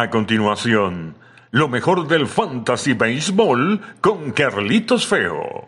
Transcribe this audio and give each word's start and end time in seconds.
A 0.00 0.10
continuación, 0.10 1.16
lo 1.50 1.66
mejor 1.66 2.06
del 2.06 2.28
Fantasy 2.28 2.92
Baseball 2.92 3.80
con 4.00 4.30
Carlitos 4.30 5.08
Feo. 5.08 5.66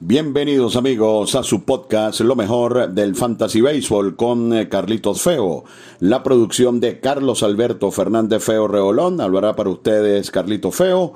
Bienvenidos 0.00 0.74
amigos 0.74 1.36
a 1.36 1.44
su 1.44 1.64
podcast 1.64 2.22
Lo 2.22 2.34
mejor 2.34 2.88
del 2.90 3.14
Fantasy 3.14 3.60
Baseball 3.60 4.16
con 4.16 4.52
eh, 4.52 4.68
Carlitos 4.68 5.22
Feo. 5.22 5.62
La 6.00 6.24
producción 6.24 6.80
de 6.80 6.98
Carlos 6.98 7.44
Alberto 7.44 7.92
Fernández 7.92 8.42
Feo 8.42 8.66
Reolón. 8.66 9.20
Hablará 9.20 9.54
para 9.54 9.70
ustedes 9.70 10.32
Carlitos 10.32 10.74
Feo. 10.74 11.14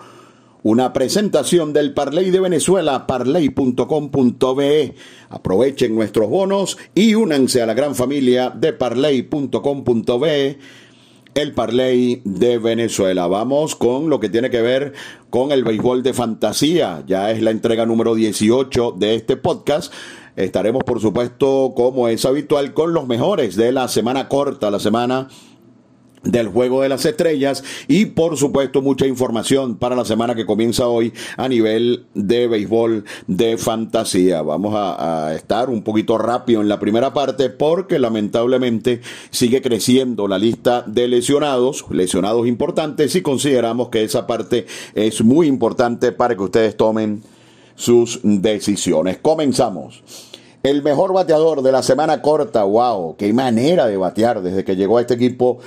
Una 0.63 0.93
presentación 0.93 1.73
del 1.73 1.95
Parley 1.95 2.31
de 2.31 2.41
Venezuela, 2.41 3.07
parley.com.be. 3.07 4.95
Aprovechen 5.31 5.95
nuestros 5.95 6.29
bonos 6.29 6.77
y 6.95 7.15
únanse 7.15 7.63
a 7.63 7.67
la 7.67 7.75
gran 7.75 7.95
familia 7.95 8.51
de 8.51 8.75
parley.com.be 8.75 10.59
el 11.35 11.53
Parley 11.55 12.23
de 12.25 12.59
Venezuela. 12.59 13.27
Vamos 13.27 13.77
con 13.77 14.11
lo 14.11 14.21
que 14.21 14.29
tiene 14.29 14.51
que 14.51 14.61
ver 14.61 14.93
con 15.31 15.53
el 15.53 15.65
béisbol 15.65 16.03
de 16.03 16.13
fantasía. 16.13 17.05
Ya 17.07 17.31
es 17.31 17.41
la 17.41 17.53
entrega 17.53 17.87
número 17.87 18.15
18 18.15 18.97
de 18.99 19.15
este 19.15 19.37
podcast. 19.37 19.93
Estaremos, 20.37 20.85
por 20.85 21.01
supuesto, 21.01 21.73
como 21.77 22.09
es 22.09 22.25
habitual, 22.25 22.75
con 22.75 22.93
los 22.93 23.07
mejores 23.07 23.57
de 23.57 23.73
la 23.73 23.89
semana 23.89 24.29
corta, 24.29 24.71
la 24.71 24.81
semana 24.81 25.29
del 26.23 26.49
Juego 26.49 26.83
de 26.83 26.89
las 26.89 27.05
Estrellas 27.07 27.65
y 27.89 28.07
por 28.07 28.37
supuesto 28.37 28.83
mucha 28.83 29.07
información 29.07 29.77
para 29.77 29.97
la 29.97 30.05
semana 30.05 30.35
que 30.35 30.47
comienza 30.47 30.87
hoy 30.87 31.13
a 31.37 31.49
nivel 31.49 32.05
de 32.15 32.47
béisbol 32.47 33.05
de 33.27 33.57
fantasía. 33.57 34.43
Vamos 34.43 34.75
a, 34.77 35.35
estar 35.35 35.71
un 35.71 35.83
poquito 35.83 36.19
rápido 36.19 36.61
en 36.61 36.69
la 36.69 36.79
primera 36.79 37.13
parte 37.13 37.51
porque 37.51 37.99
lamentablemente 37.99 39.01
sigue 39.31 39.63
creciendo 39.63 40.29
la 40.29 40.39
lista 40.39 40.83
de 40.87 41.09
lesionados, 41.09 41.85
lesionados 41.91 42.47
importantes 42.47 43.15
y 43.15 43.23
consideramos 43.23 43.89
que 43.89 44.05
esa 44.05 44.27
parte 44.27 44.67
es 44.95 45.23
muy 45.23 45.47
importante 45.47 46.13
para 46.13 46.35
que 46.35 46.43
ustedes 46.43 46.77
tomen 46.77 47.23
sus 47.75 48.21
decisiones. 48.23 49.19
Comenzamos. 49.19 50.03
El 50.63 50.83
mejor 50.83 51.15
bateador 51.15 51.63
de 51.63 51.73
la 51.73 51.83
semana 51.83 52.21
corta, 52.21 52.65
wow, 52.65 53.17
qué 53.17 53.33
manera 53.33 53.87
de 53.87 53.97
batear 53.97 54.43
desde 54.43 54.63
que 54.63 54.77
llegó 54.77 54.99
a 54.99 55.01
este 55.01 55.15
equipo 55.15 55.59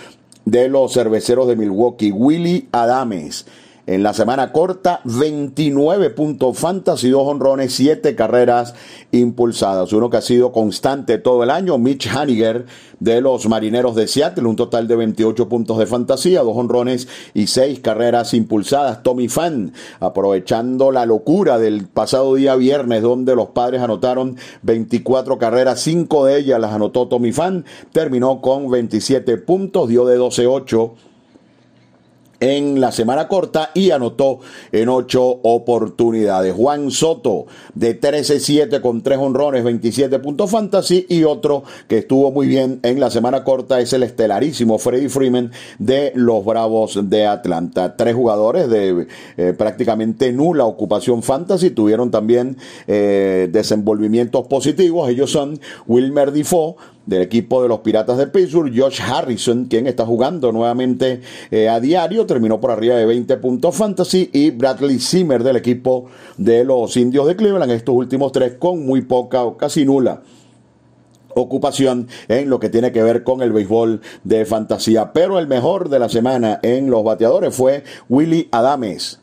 de 0.46 0.70
los 0.70 0.94
cerveceros 0.94 1.48
de 1.48 1.56
Milwaukee, 1.56 2.12
Willy 2.12 2.68
Adames. 2.72 3.46
En 3.86 4.02
la 4.02 4.14
semana 4.14 4.54
corta, 4.54 5.02
29 5.04 6.10
puntos 6.12 6.58
fantasy, 6.58 7.10
dos 7.10 7.28
honrones, 7.28 7.74
7 7.74 8.16
carreras 8.16 8.76
impulsadas. 9.12 9.92
Uno 9.92 10.10
que 10.10 10.16
ha 10.16 10.22
sido 10.22 10.54
constante 10.54 11.18
todo 11.18 11.44
el 11.44 11.50
año, 11.50 11.78
Mitch 11.78 12.08
Haniger 12.08 12.66
de 13.02 13.20
los 13.20 13.46
Marineros 13.50 13.96
de 13.96 14.08
Seattle, 14.08 14.48
un 14.48 14.56
total 14.56 14.88
de 14.88 14.96
28 14.96 15.50
puntos 15.50 15.80
de 15.80 15.86
fantasía, 15.86 16.44
dos 16.44 16.56
honrones 16.56 17.10
y 17.34 17.48
6 17.48 17.82
carreras 17.82 18.34
impulsadas. 18.34 19.04
Tommy 19.04 19.28
Fan, 19.28 19.74
aprovechando 20.00 20.94
la 20.94 21.06
locura 21.06 21.60
del 21.60 21.86
pasado 21.86 22.36
día 22.36 22.56
viernes, 22.56 23.02
donde 23.02 23.36
los 23.36 23.50
padres 23.50 23.82
anotaron 23.82 24.38
24 24.62 25.38
carreras, 25.38 25.82
5 25.82 26.26
de 26.28 26.40
ellas 26.40 26.62
las 26.62 26.72
anotó 26.72 27.10
Tommy 27.10 27.34
Fan, 27.34 27.66
terminó 27.92 28.40
con 28.40 28.72
27 28.72 29.36
puntos, 29.40 29.90
dio 29.90 30.06
de 30.06 30.18
12-8 30.18 30.92
en 32.44 32.82
la 32.82 32.92
semana 32.92 33.30
corta 33.30 33.72
y 33.74 33.92
anotó 33.92 34.40
en 34.74 34.90
ocho 34.90 35.24
oportunidades. 35.24 36.54
Juan 36.54 36.92
Soto 36.92 37.46
de 37.74 38.00
13-7 38.00 38.82
con 38.82 39.02
tres 39.02 39.18
honrones, 39.18 39.64
27 39.64 40.20
puntos 40.20 40.52
fantasy 40.52 41.06
y 41.08 41.24
otro 41.24 41.64
que 41.88 42.00
estuvo 42.00 42.34
muy 42.34 42.48
bien 42.48 42.82
en 42.84 43.00
la 43.00 43.10
semana 43.10 43.46
corta 43.46 43.80
es 43.80 43.94
el 43.94 44.04
estelarísimo 44.04 44.78
Freddy 44.78 45.08
Freeman 45.08 45.52
de 45.80 46.12
los 46.16 46.44
Bravos 46.44 47.00
de 47.10 47.26
Atlanta. 47.26 47.96
Tres 47.96 48.14
jugadores 48.14 48.70
de 48.70 49.08
eh, 49.38 49.54
prácticamente 49.58 50.34
nula 50.34 50.66
ocupación 50.66 51.24
fantasy 51.24 51.70
tuvieron 51.70 52.12
también 52.12 52.58
eh, 52.88 53.48
desenvolvimientos 53.54 54.48
positivos. 54.48 55.10
Ellos 55.10 55.32
son 55.32 55.62
Wilmer 55.88 56.34
Defoe 56.34 56.76
del 57.06 57.22
equipo 57.22 57.62
de 57.62 57.68
los 57.68 57.80
Piratas 57.80 58.18
de 58.18 58.28
Pittsburgh, 58.28 58.72
Josh 58.76 59.02
Harrison, 59.02 59.66
quien 59.66 59.88
está 59.88 60.06
jugando 60.06 60.52
nuevamente 60.52 61.22
eh, 61.52 61.70
a 61.70 61.80
diario, 61.80 62.26
terminó 62.26 62.60
por 62.60 62.72
arriba 62.72 62.96
de 62.96 63.06
20 63.06 63.38
puntos 63.38 63.76
fantasy, 63.76 64.30
y 64.32 64.52
Bradley 64.52 65.00
Zimmer 65.00 65.44
del 65.44 65.58
equipo 65.58 66.06
de 66.38 66.64
los 66.64 66.96
Indios 66.98 67.28
de 67.28 67.36
Cleveland, 67.36 67.72
estos 67.72 67.96
últimos 67.96 68.32
tres 68.32 68.54
con 68.60 68.86
muy 68.86 69.02
poca 69.02 69.44
o 69.44 69.58
casi 69.58 69.86
nula 69.86 70.22
ocupación 71.36 72.08
en 72.28 72.48
lo 72.48 72.60
que 72.60 72.70
tiene 72.70 72.92
que 72.92 73.02
ver 73.02 73.24
con 73.24 73.42
el 73.42 73.52
béisbol 73.52 74.02
de 74.24 74.46
fantasía. 74.46 75.14
Pero 75.14 75.40
el 75.40 75.48
mejor 75.48 75.90
de 75.90 75.98
la 75.98 76.08
semana 76.08 76.60
en 76.62 76.92
los 76.92 77.04
bateadores 77.04 77.56
fue 77.56 77.84
Willy 78.08 78.50
Adames 78.52 79.23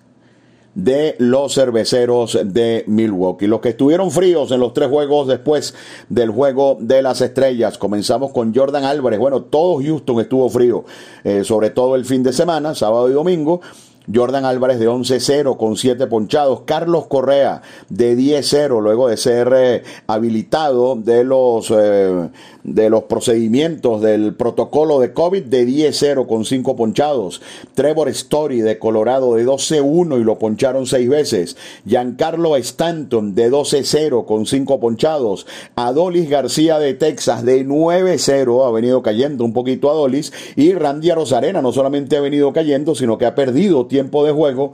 de 0.74 1.16
los 1.18 1.54
cerveceros 1.54 2.38
de 2.44 2.84
Milwaukee. 2.86 3.46
Los 3.46 3.60
que 3.60 3.70
estuvieron 3.70 4.10
fríos 4.10 4.50
en 4.52 4.60
los 4.60 4.72
tres 4.72 4.88
juegos 4.88 5.28
después 5.28 5.74
del 6.08 6.30
juego 6.30 6.76
de 6.80 7.02
las 7.02 7.20
estrellas. 7.20 7.78
Comenzamos 7.78 8.32
con 8.32 8.54
Jordan 8.54 8.84
Álvarez. 8.84 9.18
Bueno, 9.18 9.42
todo 9.42 9.80
Houston 9.82 10.20
estuvo 10.20 10.48
frío, 10.48 10.84
eh, 11.24 11.44
sobre 11.44 11.70
todo 11.70 11.96
el 11.96 12.04
fin 12.04 12.22
de 12.22 12.32
semana, 12.32 12.74
sábado 12.74 13.10
y 13.10 13.12
domingo. 13.12 13.60
Jordan 14.12 14.44
Álvarez 14.44 14.78
de 14.78 14.88
11-0 14.88 15.56
con 15.56 15.76
7 15.76 16.06
ponchados. 16.06 16.62
Carlos 16.62 17.06
Correa 17.06 17.62
de 17.88 18.16
10-0 18.16 18.80
luego 18.82 19.08
de 19.08 19.16
ser 19.16 19.52
eh, 19.54 19.82
habilitado 20.06 20.96
de 20.96 21.24
los, 21.24 21.70
eh, 21.70 22.28
de 22.64 22.90
los 22.90 23.04
procedimientos 23.04 24.00
del 24.00 24.34
protocolo 24.34 25.00
de 25.00 25.12
COVID 25.12 25.44
de 25.44 25.66
10-0 25.66 26.26
con 26.26 26.44
5 26.44 26.76
ponchados. 26.76 27.40
Trevor 27.74 28.08
Story 28.08 28.60
de 28.60 28.78
Colorado 28.78 29.34
de 29.34 29.46
12-1 29.46 30.20
y 30.20 30.24
lo 30.24 30.38
poncharon 30.38 30.86
6 30.86 31.08
veces. 31.08 31.56
Giancarlo 31.86 32.56
Stanton 32.56 33.34
de 33.34 33.50
12-0 33.50 34.24
con 34.24 34.46
5 34.46 34.80
ponchados. 34.80 35.46
Adolis 35.76 36.28
García 36.28 36.78
de 36.78 36.94
Texas 36.94 37.44
de 37.44 37.64
9-0 37.66 38.66
ha 38.66 38.70
venido 38.72 39.02
cayendo 39.02 39.44
un 39.44 39.52
poquito 39.52 39.90
Adolis. 39.90 40.32
Y 40.56 40.72
Randy 40.72 41.10
Rosarena 41.12 41.62
no 41.62 41.72
solamente 41.72 42.16
ha 42.16 42.20
venido 42.20 42.52
cayendo, 42.52 42.94
sino 42.94 43.18
que 43.18 43.26
ha 43.26 43.34
perdido 43.34 43.86
tiempo 43.86 43.99
de 44.08 44.32
juego 44.32 44.72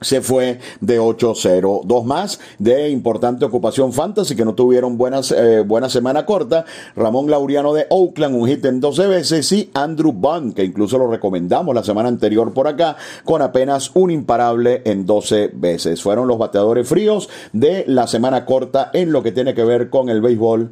se 0.00 0.20
fue 0.20 0.58
de 0.80 1.00
8-0. 1.00 1.82
Dos 1.84 2.04
más 2.04 2.40
de 2.58 2.90
importante 2.90 3.44
ocupación 3.44 3.92
fantasy 3.92 4.36
que 4.36 4.44
no 4.44 4.54
tuvieron 4.54 4.96
buenas, 4.96 5.32
eh, 5.32 5.60
buena 5.60 5.88
semana 5.88 6.24
corta. 6.26 6.64
Ramón 6.94 7.30
Laureano 7.30 7.74
de 7.74 7.86
Oakland, 7.90 8.36
un 8.36 8.48
hit 8.48 8.64
en 8.64 8.80
12 8.80 9.06
veces. 9.06 9.50
Y 9.52 9.70
Andrew 9.74 10.12
Bond, 10.12 10.54
que 10.54 10.64
incluso 10.64 10.98
lo 10.98 11.10
recomendamos 11.10 11.74
la 11.74 11.82
semana 11.82 12.08
anterior 12.08 12.52
por 12.52 12.68
acá, 12.68 12.96
con 13.24 13.42
apenas 13.42 13.90
un 13.94 14.10
imparable 14.10 14.82
en 14.84 15.06
12 15.06 15.50
veces. 15.54 16.02
Fueron 16.02 16.28
los 16.28 16.38
bateadores 16.38 16.88
fríos 16.88 17.28
de 17.52 17.84
la 17.86 18.06
semana 18.06 18.44
corta 18.44 18.90
en 18.92 19.12
lo 19.12 19.22
que 19.22 19.32
tiene 19.32 19.54
que 19.54 19.64
ver 19.64 19.90
con 19.90 20.08
el 20.08 20.20
béisbol 20.20 20.70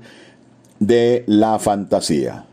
de 0.79 1.25
la 1.27 1.59
fantasía. 1.59 2.45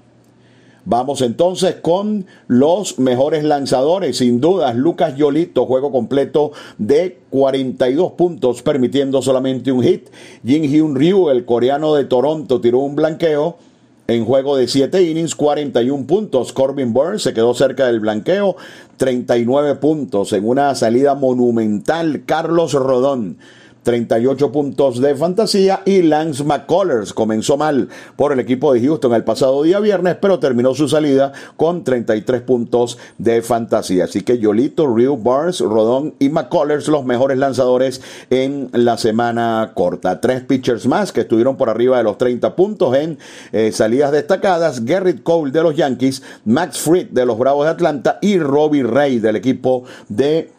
Vamos 0.85 1.21
entonces 1.21 1.75
con 1.75 2.25
los 2.47 2.99
mejores 2.99 3.45
lanzadores. 3.45 4.17
Sin 4.17 4.41
dudas, 4.41 4.75
Lucas 4.75 5.15
Yolito, 5.15 5.65
juego 5.65 5.91
completo 5.91 6.51
de 6.77 7.19
42 7.29 8.11
puntos, 8.13 8.61
permitiendo 8.61 9.21
solamente 9.21 9.71
un 9.71 9.81
hit. 9.81 10.09
Jin 10.45 10.63
Hyun 10.63 10.95
Ryu, 10.95 11.29
el 11.29 11.45
coreano 11.45 11.95
de 11.95 12.03
Toronto, 12.03 12.59
tiró 12.59 12.79
un 12.79 12.95
blanqueo. 12.95 13.57
En 14.05 14.25
juego 14.25 14.57
de 14.57 14.67
7 14.67 15.01
innings, 15.01 15.33
41 15.33 16.05
puntos. 16.05 16.51
Corbin 16.51 16.91
Burns 16.91 17.23
se 17.23 17.33
quedó 17.33 17.53
cerca 17.53 17.87
del 17.87 18.01
blanqueo, 18.01 18.57
39 18.97 19.75
puntos. 19.75 20.33
En 20.33 20.45
una 20.45 20.75
salida 20.75 21.15
monumental, 21.15 22.23
Carlos 22.25 22.73
Rodón 22.73 23.37
38 23.83 24.51
puntos 24.51 25.01
de 25.01 25.15
fantasía 25.15 25.81
y 25.85 26.01
Lance 26.01 26.43
McCullers 26.43 27.13
comenzó 27.13 27.57
mal 27.57 27.89
por 28.15 28.31
el 28.31 28.39
equipo 28.39 28.73
de 28.73 28.81
Houston 28.81 29.13
el 29.13 29.23
pasado 29.23 29.61
día 29.63 29.79
viernes, 29.79 30.17
pero 30.19 30.39
terminó 30.39 30.73
su 30.73 30.87
salida 30.87 31.33
con 31.57 31.83
33 31.83 32.41
puntos 32.41 32.97
de 33.17 33.41
fantasía. 33.41 34.05
Así 34.05 34.21
que 34.21 34.39
Yolito, 34.39 34.87
Ryu, 34.87 35.17
Barnes, 35.17 35.59
Rodón 35.59 36.13
y 36.19 36.29
McCullers 36.29 36.87
los 36.87 37.05
mejores 37.05 37.37
lanzadores 37.37 38.01
en 38.29 38.69
la 38.71 38.97
semana 38.97 39.71
corta. 39.73 40.21
Tres 40.21 40.41
pitchers 40.41 40.87
más 40.87 41.11
que 41.11 41.21
estuvieron 41.21 41.57
por 41.57 41.69
arriba 41.69 41.97
de 41.97 42.03
los 42.03 42.17
30 42.17 42.55
puntos 42.55 42.95
en 42.95 43.17
eh, 43.51 43.71
salidas 43.71 44.11
destacadas. 44.11 44.85
Garrett 44.85 45.23
Cole 45.23 45.51
de 45.51 45.63
los 45.63 45.75
Yankees, 45.75 46.23
Max 46.45 46.79
Fried 46.79 47.07
de 47.07 47.25
los 47.25 47.37
Bravos 47.37 47.65
de 47.65 47.71
Atlanta 47.71 48.19
y 48.21 48.39
Robbie 48.39 48.83
Ray 48.83 49.19
del 49.19 49.35
equipo 49.35 49.83
de 50.07 50.51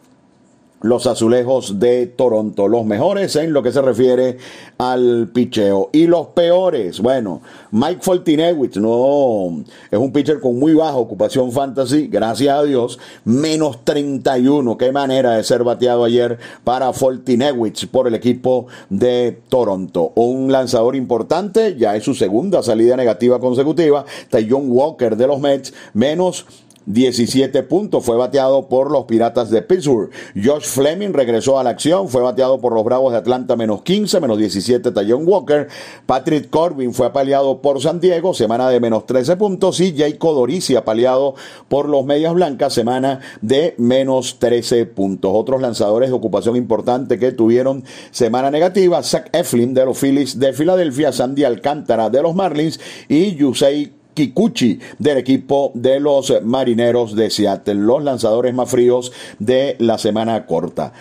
los 0.85 1.07
azulejos 1.07 1.79
de 1.79 2.05
Toronto. 2.05 2.67
Los 2.67 2.85
mejores 2.85 3.35
en 3.35 3.53
lo 3.53 3.63
que 3.63 3.71
se 3.71 3.81
refiere 3.81 4.37
al 4.77 5.29
picheo. 5.33 5.89
Y 5.91 6.05
los 6.05 6.27
peores, 6.27 6.99
bueno, 6.99 7.41
Mike 7.71 8.01
Foltinewicz, 8.01 8.77
no, 8.77 9.63
es 9.89 9.97
un 9.97 10.11
pitcher 10.11 10.39
con 10.39 10.59
muy 10.59 10.75
baja 10.75 10.95
ocupación 10.95 11.51
fantasy, 11.51 12.07
gracias 12.07 12.55
a 12.55 12.63
Dios, 12.63 12.99
menos 13.23 13.83
31. 13.83 14.77
Qué 14.77 14.91
manera 14.91 15.31
de 15.31 15.43
ser 15.43 15.63
bateado 15.63 16.03
ayer 16.03 16.37
para 16.63 16.93
Foltinewicz 16.93 17.87
por 17.87 18.07
el 18.07 18.13
equipo 18.13 18.67
de 18.89 19.39
Toronto. 19.49 20.11
Un 20.13 20.51
lanzador 20.51 20.95
importante, 20.95 21.75
ya 21.77 21.95
es 21.95 22.03
su 22.03 22.13
segunda 22.13 22.61
salida 22.61 22.95
negativa 22.95 23.39
consecutiva. 23.39 24.05
John 24.47 24.65
Walker 24.67 25.17
de 25.17 25.25
los 25.25 25.39
Mets, 25.39 25.73
menos 25.93 26.45
17 26.85 27.63
puntos. 27.63 28.03
Fue 28.03 28.17
bateado 28.17 28.67
por 28.67 28.91
los 28.91 29.05
Piratas 29.05 29.49
de 29.49 29.61
Pittsburgh. 29.61 30.09
Josh 30.35 30.65
Fleming 30.65 31.13
regresó 31.13 31.59
a 31.59 31.63
la 31.63 31.71
acción. 31.71 32.09
Fue 32.09 32.21
bateado 32.21 32.59
por 32.59 32.73
los 32.73 32.83
Bravos 32.83 33.11
de 33.11 33.19
Atlanta 33.19 33.55
menos 33.55 33.81
15, 33.81 34.19
menos 34.19 34.37
17 34.37 34.91
Tayon 34.91 35.27
Walker. 35.27 35.67
Patrick 36.05 36.49
Corbin 36.49 36.93
fue 36.93 37.07
apaleado 37.07 37.61
por 37.61 37.81
San 37.81 37.99
Diego, 37.99 38.33
semana 38.33 38.69
de 38.69 38.79
menos 38.79 39.05
13 39.05 39.37
puntos. 39.37 39.79
Y 39.79 39.95
Jay 39.97 40.13
Codorici 40.13 40.75
apaleado 40.75 41.35
por 41.67 41.89
los 41.89 42.05
Medias 42.05 42.33
Blancas, 42.33 42.73
semana 42.73 43.19
de 43.41 43.75
menos 43.77 44.37
13 44.39 44.85
puntos. 44.85 45.31
Otros 45.33 45.61
lanzadores 45.61 46.09
de 46.09 46.15
ocupación 46.15 46.55
importante 46.55 47.19
que 47.19 47.31
tuvieron 47.31 47.83
semana 48.11 48.51
negativa. 48.51 49.01
Zach 49.03 49.29
Eflin 49.33 49.73
de 49.73 49.85
los 49.85 49.97
Phillies 49.97 50.39
de 50.39 50.53
Filadelfia, 50.53 51.11
Sandy 51.11 51.43
Alcántara 51.43 52.09
de 52.09 52.21
los 52.21 52.35
Marlins 52.35 52.79
y 53.07 53.35
Yusei 53.35 53.91
Kikuchi 54.15 54.79
del 54.97 55.19
equipo 55.19 55.71
de 55.75 55.99
los 55.99 56.33
Marineros 56.41 57.15
de 57.15 57.29
Seattle, 57.29 57.75
los 57.75 58.03
lanzadores 58.03 58.55
más 58.55 58.71
fríos 58.71 59.11
de 59.37 59.75
la 59.77 59.99
semana 59.99 60.47
corta. 60.47 60.93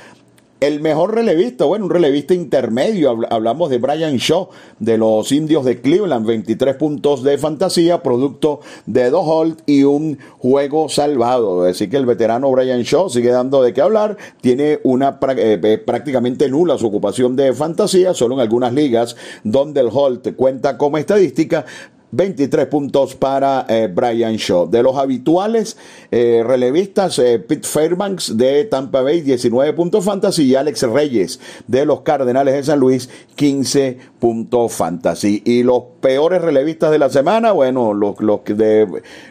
El 0.64 0.80
mejor 0.80 1.14
relevista, 1.14 1.66
bueno, 1.66 1.84
un 1.84 1.90
relevista 1.90 2.32
intermedio, 2.32 3.18
hablamos 3.28 3.68
de 3.68 3.76
Brian 3.76 4.16
Shaw 4.16 4.48
de 4.78 4.96
los 4.96 5.30
indios 5.30 5.62
de 5.66 5.82
Cleveland, 5.82 6.24
23 6.24 6.76
puntos 6.76 7.22
de 7.22 7.36
fantasía, 7.36 8.02
producto 8.02 8.60
de 8.86 9.10
dos 9.10 9.24
hold 9.26 9.58
y 9.66 9.82
un 9.82 10.16
juego 10.38 10.88
salvado. 10.88 11.64
Así 11.64 11.90
que 11.90 11.98
el 11.98 12.06
veterano 12.06 12.50
Brian 12.50 12.80
Shaw 12.80 13.10
sigue 13.10 13.30
dando 13.30 13.62
de 13.62 13.74
qué 13.74 13.82
hablar, 13.82 14.16
tiene 14.40 14.80
una 14.84 15.18
eh, 15.36 15.60
eh, 15.62 15.78
prácticamente 15.84 16.48
nula 16.48 16.78
su 16.78 16.86
ocupación 16.86 17.36
de 17.36 17.52
fantasía, 17.52 18.14
solo 18.14 18.36
en 18.36 18.40
algunas 18.40 18.72
ligas 18.72 19.16
donde 19.42 19.82
el 19.82 19.90
hold 19.92 20.34
cuenta 20.34 20.78
como 20.78 20.96
estadística, 20.96 21.66
23 22.16 22.66
puntos 22.66 23.14
para 23.14 23.66
eh, 23.68 23.90
Brian 23.92 24.36
Shaw. 24.36 24.70
De 24.70 24.82
los 24.82 24.96
habituales 24.96 25.76
eh, 26.10 26.42
relevistas, 26.46 27.18
eh, 27.18 27.38
Pete 27.38 27.66
Fairbanks 27.66 28.36
de 28.36 28.64
Tampa 28.64 29.02
Bay, 29.02 29.20
19 29.20 29.72
puntos 29.72 30.04
fantasy, 30.04 30.44
y 30.44 30.54
Alex 30.54 30.82
Reyes 30.82 31.40
de 31.66 31.84
los 31.84 32.02
Cardenales 32.02 32.54
de 32.54 32.62
San 32.62 32.78
Luis, 32.78 33.08
15 33.34 33.98
puntos 34.20 34.72
fantasy. 34.72 35.42
Y 35.44 35.62
los 35.62 35.82
peores 36.00 36.40
relevistas 36.40 36.90
de 36.92 36.98
la 36.98 37.10
semana, 37.10 37.52
bueno, 37.52 37.92
los, 37.92 38.20
los, 38.20 38.40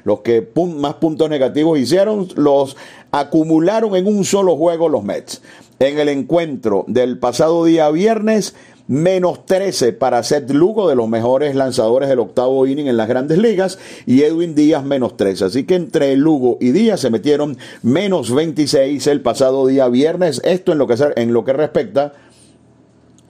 los 0.04 0.20
que 0.20 0.48
más 0.78 0.96
puntos 0.96 1.30
negativos 1.30 1.80
hicieron, 1.80 2.28
los 2.36 2.76
acumularon 3.12 3.96
en 3.96 4.08
un 4.08 4.26
solo 4.26 4.58
juego 4.58 4.90
los 4.90 5.04
Mets. 5.04 5.42
En 5.80 6.00
el 6.00 6.10
encuentro 6.10 6.86
del 6.88 7.20
pasado 7.20 7.66
día 7.66 7.90
viernes, 7.90 8.56
menos 8.88 9.46
13 9.46 9.94
para 9.94 10.24
Seth 10.24 10.52
Lugo, 10.52 10.90
de 10.90 10.96
los 10.96 11.08
mejores 11.08 11.56
lanzadores 11.56 12.10
del 12.10 12.20
octavo 12.20 12.66
inning 12.68 12.88
en 12.88 12.98
las 12.98 13.08
grandes 13.08 13.38
ligas, 13.38 13.80
y 14.06 14.24
Edwin 14.24 14.56
Díaz 14.56 14.84
menos 14.84 15.18
13. 15.18 15.46
Así 15.46 15.64
que 15.64 15.76
entre 15.76 16.16
Lugo 16.16 16.58
y 16.60 16.72
Díaz 16.72 17.00
se 17.00 17.10
metieron 17.10 17.58
menos 17.82 18.34
26 18.34 19.06
el 19.08 19.22
pasado 19.22 19.68
día 19.68 19.88
viernes. 19.88 20.42
Esto 20.44 20.72
en 20.72 20.78
lo 20.78 20.88
que, 20.88 20.96
en 21.16 21.34
lo 21.34 21.44
que 21.44 21.54
respecta 21.54 22.14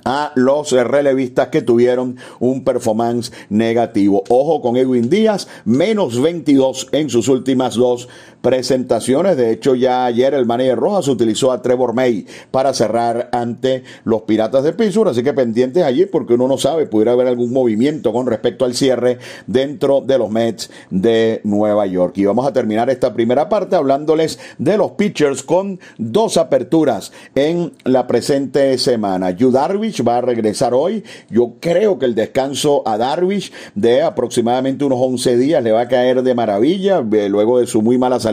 a 0.06 0.32
los 0.36 0.72
relevistas 0.72 1.48
que 1.48 1.62
tuvieron 1.62 2.18
un 2.40 2.64
performance 2.64 3.32
negativo. 3.50 4.24
Ojo 4.30 4.62
con 4.62 4.76
Edwin 4.78 5.10
Díaz, 5.10 5.48
menos 5.66 6.22
22 6.22 6.90
en 6.92 7.10
sus 7.10 7.28
últimas 7.28 7.76
dos 7.76 8.10
presentaciones. 8.44 9.38
De 9.38 9.52
hecho, 9.52 9.74
ya 9.74 10.04
ayer 10.04 10.34
el 10.34 10.46
manager 10.46 10.78
Rojas 10.78 11.08
utilizó 11.08 11.54
a 11.54 11.62
Trevor 11.62 11.94
May 11.94 12.28
para 12.52 12.74
cerrar 12.74 13.30
ante 13.32 13.84
los 14.04 14.24
Piratas 14.24 14.66
de 14.66 14.74
Pittsburgh. 14.74 15.08
Así 15.08 15.24
que 15.24 15.32
pendientes 15.32 15.82
allí 15.82 16.06
porque 16.06 16.34
uno 16.34 16.50
no 16.50 16.58
sabe, 16.58 16.86
pudiera 16.86 17.14
haber 17.14 17.28
algún 17.28 17.54
movimiento 17.54 18.12
con 18.12 18.28
respecto 18.28 18.66
al 18.66 18.76
cierre 18.76 19.18
dentro 19.48 20.02
de 20.02 20.18
los 20.18 20.30
Mets 20.30 20.70
de 20.90 21.40
Nueva 21.46 21.86
York. 21.86 22.18
Y 22.18 22.26
vamos 22.26 22.46
a 22.46 22.52
terminar 22.52 22.90
esta 22.90 23.14
primera 23.14 23.48
parte 23.48 23.78
hablándoles 23.78 24.38
de 24.58 24.78
los 24.78 24.92
pitchers 24.92 25.42
con 25.42 25.80
dos 25.98 26.36
aperturas 26.36 27.14
en 27.36 27.72
la 27.86 28.08
presente 28.08 28.78
semana. 28.78 29.32
Yu 29.32 29.52
Darvish 29.52 30.06
va 30.06 30.18
a 30.18 30.22
regresar 30.22 30.74
hoy. 30.74 31.06
Yo 31.30 31.54
creo 31.62 31.98
que 31.98 32.08
el 32.08 32.14
descanso 32.14 32.86
a 32.86 32.98
Darvish 32.98 33.54
de 33.74 34.02
aproximadamente 34.02 34.84
unos 34.84 35.00
11 35.02 35.38
días 35.38 35.64
le 35.64 35.72
va 35.72 35.82
a 35.82 35.88
caer 35.88 36.24
de 36.24 36.36
maravilla 36.36 37.02
eh, 37.10 37.30
luego 37.30 37.60
de 37.60 37.68
su 37.68 37.82
muy 37.82 37.98
mala 37.98 38.20
salida 38.20 38.33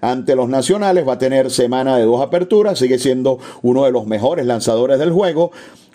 ante 0.00 0.36
los 0.36 0.48
nacionales. 0.48 1.06
Va 1.06 1.14
a 1.14 1.18
tener 1.18 1.50
semana 1.50 1.96
de 1.96 2.04
dos 2.04 2.20
aperturas. 2.20 2.78
Sigue 2.78 2.98
siendo 2.98 3.38
uno 3.62 3.84
de 3.84 3.92
los 3.92 4.06
mejores 4.06 4.46
lanzadores 4.46 4.98
del 4.98 5.12
juego 5.12 5.50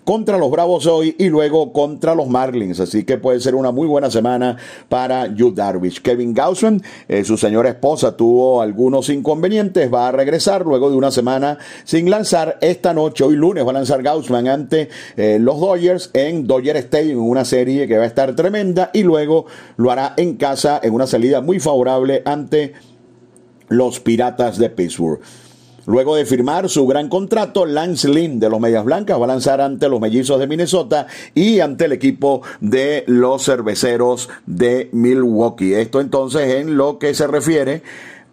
contra 0.05 0.37
los 0.37 0.51
Bravos 0.51 0.85
hoy 0.85 1.15
y 1.17 1.27
luego 1.27 1.73
contra 1.73 2.15
los 2.15 2.27
Marlins. 2.27 2.79
Así 2.79 3.03
que 3.03 3.17
puede 3.17 3.41
ser 3.41 3.55
una 3.55 3.71
muy 3.71 3.87
buena 3.87 4.09
semana 4.09 4.55
para 4.87 5.27
Yu 5.27 5.51
Darvish. 5.51 6.01
Kevin 6.01 6.33
Gausman, 6.33 6.81
eh, 7.09 7.25
su 7.25 7.35
señora 7.35 7.69
esposa, 7.69 8.15
tuvo 8.15 8.61
algunos 8.61 9.09
inconvenientes. 9.09 9.91
Va 9.91 10.07
a 10.07 10.11
regresar 10.11 10.65
luego 10.65 10.89
de 10.89 10.95
una 10.95 11.11
semana 11.11 11.57
sin 11.83 12.09
lanzar. 12.09 12.59
Esta 12.61 12.93
noche, 12.93 13.23
hoy 13.23 13.35
lunes, 13.35 13.65
va 13.65 13.71
a 13.71 13.73
lanzar 13.73 14.01
Gausman 14.03 14.47
ante 14.47 14.89
eh, 15.17 15.39
los 15.41 15.59
Dodgers 15.59 16.11
en 16.13 16.45
Dodger 16.45 16.77
Stadium, 16.77 17.27
una 17.27 17.43
serie 17.43 17.87
que 17.87 17.97
va 17.97 18.03
a 18.03 18.07
estar 18.07 18.35
tremenda. 18.35 18.91
Y 18.93 19.01
luego 19.03 19.47
lo 19.77 19.91
hará 19.91 20.13
en 20.17 20.37
casa 20.37 20.79
en 20.83 20.93
una 20.93 21.07
salida 21.07 21.41
muy 21.41 21.59
favorable 21.59 22.21
ante 22.25 22.73
los 23.69 23.99
Piratas 23.99 24.57
de 24.57 24.69
Pittsburgh. 24.69 25.19
Luego 25.87 26.15
de 26.15 26.25
firmar 26.25 26.67
su 26.67 26.87
gran 26.87 27.09
contrato, 27.09 27.65
Lance 27.65 28.09
Lynn 28.09 28.39
de 28.39 28.49
los 28.49 28.59
Medias 28.59 28.83
Blancas 28.83 29.19
va 29.19 29.25
a 29.25 29.27
lanzar 29.27 29.61
ante 29.61 29.87
los 29.87 30.01
Mellizos 30.01 30.39
de 30.39 30.47
Minnesota 30.47 31.05
y 31.35 31.59
ante 31.59 31.85
el 31.85 31.91
equipo 31.91 32.41
de 32.59 33.03
los 33.05 33.45
Cerveceros 33.45 34.29
de 34.47 34.89
Milwaukee. 34.93 35.75
Esto 35.75 36.01
entonces 36.01 36.55
en 36.55 36.75
lo 36.75 36.97
que 36.97 37.13
se 37.13 37.27
refiere 37.27 37.83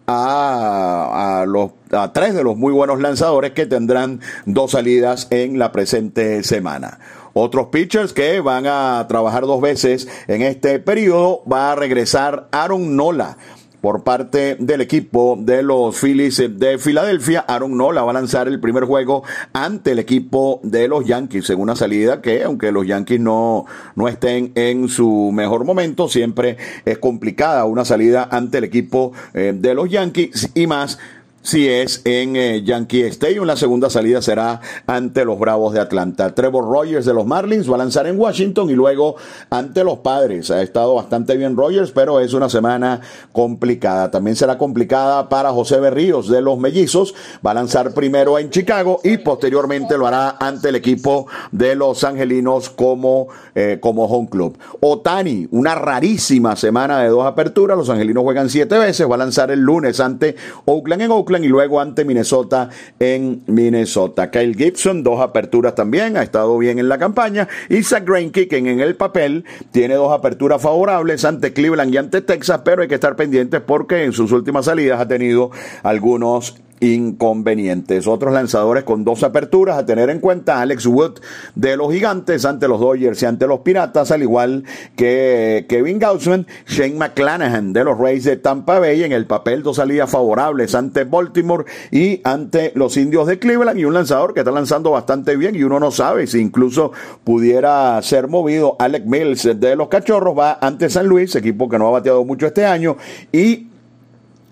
a, 0.07 1.45
los, 1.47 1.71
a 1.91 2.11
tres 2.11 2.33
de 2.33 2.43
los 2.43 2.57
muy 2.57 2.73
buenos 2.73 2.99
lanzadores 2.99 3.51
que 3.51 3.67
tendrán 3.67 4.19
dos 4.47 4.71
salidas 4.71 5.27
en 5.29 5.59
la 5.59 5.71
presente 5.71 6.43
semana. 6.43 6.99
Otros 7.33 7.67
pitchers 7.67 8.13
que 8.13 8.39
van 8.41 8.65
a 8.67 9.05
trabajar 9.07 9.43
dos 9.43 9.61
veces 9.61 10.07
en 10.27 10.41
este 10.41 10.79
periodo 10.79 11.43
va 11.51 11.71
a 11.71 11.75
regresar 11.75 12.47
Aaron 12.51 12.95
Nola 12.95 13.37
por 13.83 14.05
parte 14.05 14.55
del 14.61 14.79
equipo 14.79 15.37
de 15.37 15.61
los 15.61 15.99
Phillies 15.99 16.41
de 16.57 16.77
Filadelfia. 16.77 17.41
Aaron 17.45 17.75
Nola 17.75 18.03
va 18.03 18.11
a 18.11 18.13
lanzar 18.13 18.47
el 18.47 18.61
primer 18.61 18.85
juego 18.85 19.23
ante 19.51 19.91
el 19.91 19.99
equipo 19.99 20.61
de 20.63 20.87
los 20.87 21.05
Yankees 21.05 21.49
en 21.49 21.59
una 21.59 21.75
salida 21.75 22.21
que, 22.21 22.43
aunque 22.43 22.71
los 22.71 22.87
Yankees 22.87 23.19
no, 23.19 23.65
no 23.95 24.07
estén 24.07 24.53
en 24.55 24.87
su 24.87 25.31
mejor 25.33 25.65
momento, 25.65 26.07
siempre 26.07 26.55
es 26.85 26.97
complicada 26.97 27.65
una 27.65 27.83
salida 27.83 28.25
ante 28.31 28.59
el 28.59 28.63
equipo 28.63 29.11
eh, 29.33 29.51
de 29.53 29.73
los 29.73 29.89
Yankees 29.89 30.51
y 30.53 30.65
más 30.65 30.97
si 31.43 31.67
es 31.67 32.01
en 32.05 32.35
eh, 32.35 32.63
Yankee 32.63 33.03
Stadium. 33.03 33.45
La 33.45 33.57
segunda 33.57 33.89
salida 33.89 34.21
será 34.21 34.61
ante 34.87 35.25
los 35.25 35.37
Bravos 35.37 35.73
de 35.73 35.81
Atlanta. 35.81 36.33
Trevor 36.33 36.65
Rogers 36.65 37.05
de 37.05 37.13
los 37.13 37.25
Marlins 37.25 37.69
va 37.69 37.75
a 37.75 37.79
lanzar 37.79 38.07
en 38.07 38.17
Washington 38.17 38.69
y 38.69 38.73
luego 38.73 39.15
ante 39.49 39.83
los 39.83 39.99
Padres. 39.99 40.49
Ha 40.49 40.61
estado 40.61 40.95
bastante 40.95 41.35
bien 41.35 41.55
Rogers, 41.55 41.91
pero 41.91 42.21
es 42.21 42.33
una 42.33 42.49
semana 42.49 43.01
complicada. 43.33 44.09
También 44.09 44.37
será 44.37 44.57
complicada 44.57 45.27
para 45.27 45.51
José 45.51 45.79
Berríos 45.79 46.29
de 46.29 46.41
los 46.41 46.57
Mellizos. 46.57 47.13
Va 47.45 47.51
a 47.51 47.55
lanzar 47.55 47.93
primero 47.93 48.39
en 48.39 48.49
Chicago 48.49 49.01
y 49.03 49.17
posteriormente 49.17 49.97
lo 49.97 50.07
hará 50.07 50.37
ante 50.39 50.69
el 50.69 50.75
equipo 50.75 51.27
de 51.51 51.75
los 51.75 52.05
Angelinos 52.05 52.69
como, 52.69 53.27
eh, 53.53 53.79
como 53.81 54.05
home 54.05 54.29
club. 54.29 54.57
Otani, 54.79 55.49
una 55.51 55.75
rarísima 55.75 56.55
semana 56.55 56.99
de 56.99 57.09
dos 57.09 57.25
aperturas. 57.25 57.77
Los 57.77 57.89
Angelinos 57.89 58.23
juegan 58.23 58.49
siete 58.49 58.79
veces. 58.79 59.09
Va 59.09 59.15
a 59.15 59.17
lanzar 59.17 59.51
el 59.51 59.59
lunes 59.59 59.99
ante 59.99 60.37
Oakland 60.65 61.01
en 61.01 61.11
Oakland 61.11 61.32
y 61.41 61.47
luego 61.47 61.79
ante 61.79 62.05
Minnesota 62.05 62.69
en 62.99 63.43
Minnesota. 63.47 64.29
Kyle 64.29 64.55
Gibson, 64.55 65.03
dos 65.03 65.21
aperturas 65.21 65.73
también, 65.73 66.17
ha 66.17 66.23
estado 66.23 66.57
bien 66.57 66.79
en 66.79 66.89
la 66.89 66.97
campaña. 66.97 67.47
Zach 67.83 68.05
Greinke, 68.05 68.47
que 68.47 68.57
en 68.57 68.79
el 68.79 68.95
papel 68.95 69.45
tiene 69.71 69.95
dos 69.95 70.11
aperturas 70.11 70.61
favorables 70.61 71.23
ante 71.25 71.53
Cleveland 71.53 71.93
y 71.93 71.97
ante 71.97 72.21
Texas, 72.21 72.61
pero 72.65 72.81
hay 72.81 72.87
que 72.87 72.95
estar 72.95 73.15
pendientes 73.15 73.61
porque 73.61 74.03
en 74.03 74.13
sus 74.13 74.31
últimas 74.31 74.65
salidas 74.65 74.99
ha 74.99 75.07
tenido 75.07 75.51
algunos 75.83 76.55
inconvenientes. 76.83 78.07
Otros 78.07 78.33
lanzadores 78.33 78.83
con 78.83 79.03
dos 79.03 79.23
aperturas 79.23 79.77
a 79.77 79.85
tener 79.85 80.09
en 80.09 80.19
cuenta, 80.19 80.61
Alex 80.61 80.85
Wood 80.85 81.19
de 81.55 81.77
los 81.77 81.91
Gigantes 81.93 82.43
ante 82.45 82.67
los 82.67 82.79
Dodgers 82.79 83.21
y 83.23 83.25
ante 83.25 83.47
los 83.47 83.59
Piratas, 83.59 84.11
al 84.11 84.21
igual 84.21 84.65
que 84.95 85.65
Kevin 85.69 85.99
Gaussman, 85.99 86.45
Shane 86.67 86.95
McClanahan 86.95 87.71
de 87.71 87.83
los 87.85 87.97
Rays 87.97 88.25
de 88.25 88.35
Tampa 88.35 88.79
Bay 88.79 89.03
en 89.03 89.13
el 89.13 89.25
papel 89.25 89.63
dos 89.63 89.77
salidas 89.77 90.09
favorables 90.09 90.75
ante 90.75 91.05
Baltimore 91.05 91.65
y 91.91 92.19
ante 92.23 92.73
los 92.75 92.97
Indios 92.97 93.27
de 93.27 93.39
Cleveland 93.39 93.79
y 93.79 93.85
un 93.85 93.93
lanzador 93.93 94.33
que 94.33 94.41
está 94.41 94.51
lanzando 94.51 94.91
bastante 94.91 95.37
bien 95.37 95.55
y 95.55 95.63
uno 95.63 95.79
no 95.79 95.91
sabe 95.91 96.27
si 96.27 96.39
incluso 96.39 96.91
pudiera 97.23 98.01
ser 98.01 98.27
movido. 98.27 98.75
Alec 98.79 99.05
Mills 99.05 99.59
de 99.59 99.75
los 99.75 99.87
Cachorros 99.87 100.37
va 100.37 100.57
ante 100.59 100.89
San 100.89 101.07
Luis, 101.07 101.35
equipo 101.35 101.69
que 101.69 101.79
no 101.79 101.87
ha 101.87 101.91
bateado 101.91 102.25
mucho 102.25 102.47
este 102.47 102.65
año 102.65 102.97
y 103.31 103.67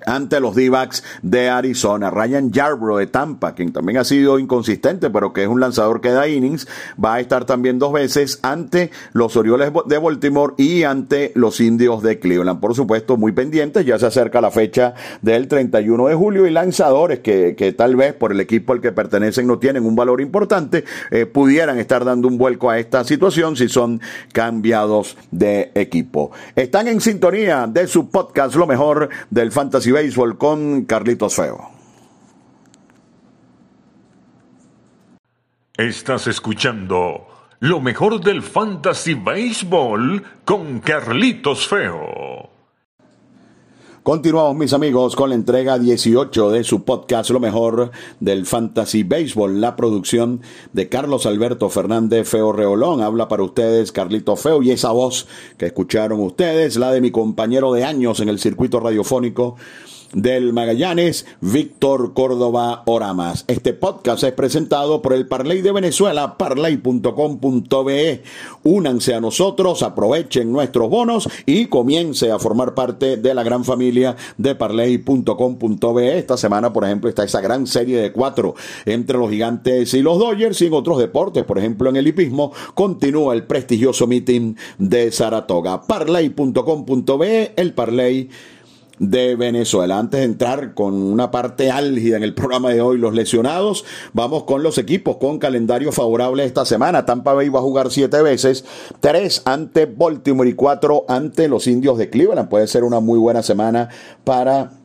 ante 0.06 0.40
los 0.40 0.56
d 0.56 0.72
de 1.22 1.50
Arizona. 1.50 2.10
Ryan 2.10 2.52
Yarbrough 2.52 3.00
de 3.00 3.08
Tampa, 3.08 3.54
quien 3.54 3.72
también 3.72 3.98
ha 3.98 4.04
sido 4.04 4.40
inconsistente, 4.40 5.10
pero 5.10 5.34
que 5.34 5.44
es 5.44 5.48
un 5.48 5.60
lanzador 5.60 6.02
que 6.02 6.12
da 6.12 6.28
innings, 6.28 6.68
va 7.04 7.16
a 7.16 7.20
estar 7.20 7.46
también 7.46 7.80
dos 7.80 7.94
veces 7.94 8.40
ante 8.42 8.92
los 9.14 9.36
Orioles 9.36 9.72
de 9.86 9.98
Baltimore 9.98 10.54
y 10.58 10.84
ante 10.84 11.32
los 11.36 11.60
Indios 11.60 12.02
de 12.04 12.20
Cleveland. 12.20 12.60
Por 12.60 12.76
supuesto, 12.76 13.18
muy 13.18 13.32
pendientes, 13.32 13.86
ya 13.86 14.00
se 14.00 14.06
acerca 14.06 14.42
la 14.42 14.52
fecha 14.52 14.94
del 15.22 15.48
31 15.48 16.08
de 16.08 16.16
julio 16.16 16.48
y 16.48 16.52
lanzadores 16.52 17.20
que, 17.20 17.56
que 17.58 17.74
tal 17.74 17.96
vez 17.96 18.14
por 18.14 18.32
el 18.32 18.40
equipo 18.40 18.74
al 18.74 18.82
que 18.82 18.92
pertenecen 18.92 19.48
no 19.48 19.60
tienen 19.60 19.86
un 19.86 19.96
valor 19.96 20.22
importante, 20.22 20.86
eh, 21.12 21.26
pudieran 21.26 21.80
estar 21.80 22.06
dando 22.06 22.28
un 22.28 22.38
vuelco 22.38 22.70
a 22.70 22.80
esta 22.80 23.04
situación 23.04 23.56
si 23.56 23.70
son 23.70 24.02
cambiados 24.34 25.18
de 25.32 25.72
equipo. 25.76 26.32
Están 26.56 26.88
en 26.88 27.02
sintonía 27.02 27.68
de 27.68 27.88
su 27.88 28.10
podcast, 28.10 28.56
lo 28.56 28.68
mejor 28.68 29.10
del 29.30 29.52
Fantasy 29.52 29.91
Béisbol 29.92 30.38
con 30.38 30.86
Carlitos 30.86 31.36
Feo. 31.36 31.70
Estás 35.76 36.28
escuchando 36.28 37.28
lo 37.60 37.80
mejor 37.80 38.22
del 38.22 38.42
Fantasy 38.42 39.14
Béisbol 39.14 40.24
con 40.46 40.80
Carlitos 40.80 41.68
Feo. 41.68 42.61
Continuamos, 44.04 44.56
mis 44.56 44.74
amigos, 44.74 45.16
con 45.16 45.30
la 45.30 45.36
entrega 45.36 45.78
18 45.78 46.50
de 46.50 46.64
su 46.64 46.84
podcast 46.84 47.30
Lo 47.30 47.40
mejor 47.40 47.92
del 48.20 48.48
Fantasy 48.48 49.04
Baseball, 49.04 49.62
la 49.62 49.76
producción 49.76 50.42
de 50.74 50.90
Carlos 50.90 51.28
Alberto 51.28 51.70
Fernández 51.70 52.28
Feo 52.28 52.52
Reolón. 52.52 53.04
Habla 53.04 53.28
para 53.28 53.44
ustedes 53.44 53.92
Carlito 53.92 54.36
Feo 54.36 54.64
y 54.64 54.72
esa 54.72 54.90
voz 54.90 55.28
que 55.60 55.68
escucharon 55.68 56.20
ustedes, 56.20 56.78
la 56.78 56.92
de 56.92 57.00
mi 57.00 57.12
compañero 57.12 57.74
de 57.74 57.84
años 57.84 58.20
en 58.22 58.30
el 58.30 58.40
circuito 58.40 58.80
radiofónico 58.80 59.58
del 60.14 60.54
Magallanes, 60.54 61.26
Víctor 61.40 62.14
Córdoba 62.14 62.84
Oramas. 62.86 63.46
Este 63.48 63.74
podcast 63.74 64.24
es 64.24 64.34
presentado 64.34 65.02
por 65.02 65.14
el 65.14 65.28
Parley 65.28 65.62
de 65.62 65.72
Venezuela, 65.72 66.38
parley.com.be. 66.38 68.24
Únanse 68.64 69.14
a 69.14 69.22
nosotros, 69.22 69.84
aprovechen 69.84 70.52
nuestros 70.52 70.90
bonos 70.90 71.30
y 71.46 71.68
comience 71.68 72.32
a 72.32 72.40
formar 72.40 72.74
parte 72.74 73.18
de 73.18 73.34
la 73.34 73.44
gran 73.44 73.64
familia 73.64 74.16
de 74.38 74.56
parley.com.be. 74.56 76.18
Esta 76.18 76.38
semana, 76.38 76.74
por 76.74 76.84
ejemplo, 76.84 77.10
está 77.10 77.24
esa 77.24 77.42
gran 77.42 77.68
serie 77.68 78.02
de 78.02 78.12
cuatro 78.12 78.56
entre 78.86 79.18
los 79.18 79.30
gigantes 79.30 79.94
y 79.94 80.02
los 80.02 80.20
Dodgers 80.20 80.62
y 80.62 80.68
en 80.68 80.74
otros 80.74 80.98
deportes, 80.98 81.44
por 81.44 81.58
ejemplo, 81.58 81.90
en 81.90 81.96
el 81.96 82.08
hipismo, 82.08 82.52
continúa 82.74 83.34
el 83.34 83.44
prestigioso 83.44 84.08
meeting 84.08 84.56
de 84.78 85.12
Saratoga. 85.12 85.82
Parley.com.be, 85.82 87.54
el 87.56 87.74
Parley 87.74 88.30
de 89.02 89.36
Venezuela. 89.36 89.98
Antes 89.98 90.20
de 90.20 90.26
entrar 90.28 90.76
con 90.76 90.94
una 90.94 91.32
parte 91.32 91.72
álgida 91.72 92.18
en 92.18 92.24
el 92.24 92.36
programa 92.36 92.70
de 92.70 92.82
hoy, 92.82 93.00
los 93.00 93.16
lesionados, 93.16 93.84
vamos 94.14 94.44
con 94.44 94.62
los 94.62 94.78
equipos 94.78 95.18
con 95.18 95.40
calendario 95.40 95.92
favorable 95.92 96.46
esta 96.46 96.66
semana. 96.66 97.04
Tampa 97.04 97.34
Bay 97.34 97.50
va 97.50 97.60
a 97.60 97.64
jugar 97.64 97.90
siete 97.90 98.22
veces, 98.22 98.64
tres 99.00 99.42
ante 99.46 99.88
Baltimore 99.88 100.48
y 100.48 100.54
cuatro 100.54 101.04
ante 101.08 101.48
los 101.48 101.66
indios 101.66 101.98
de 101.98 102.12
Cleveland. 102.12 102.48
Puede 102.48 102.68
ser 102.68 102.84
una 102.84 103.00
muy 103.00 103.18
buena 103.18 103.42
semana 103.42 103.90
para 104.24 104.81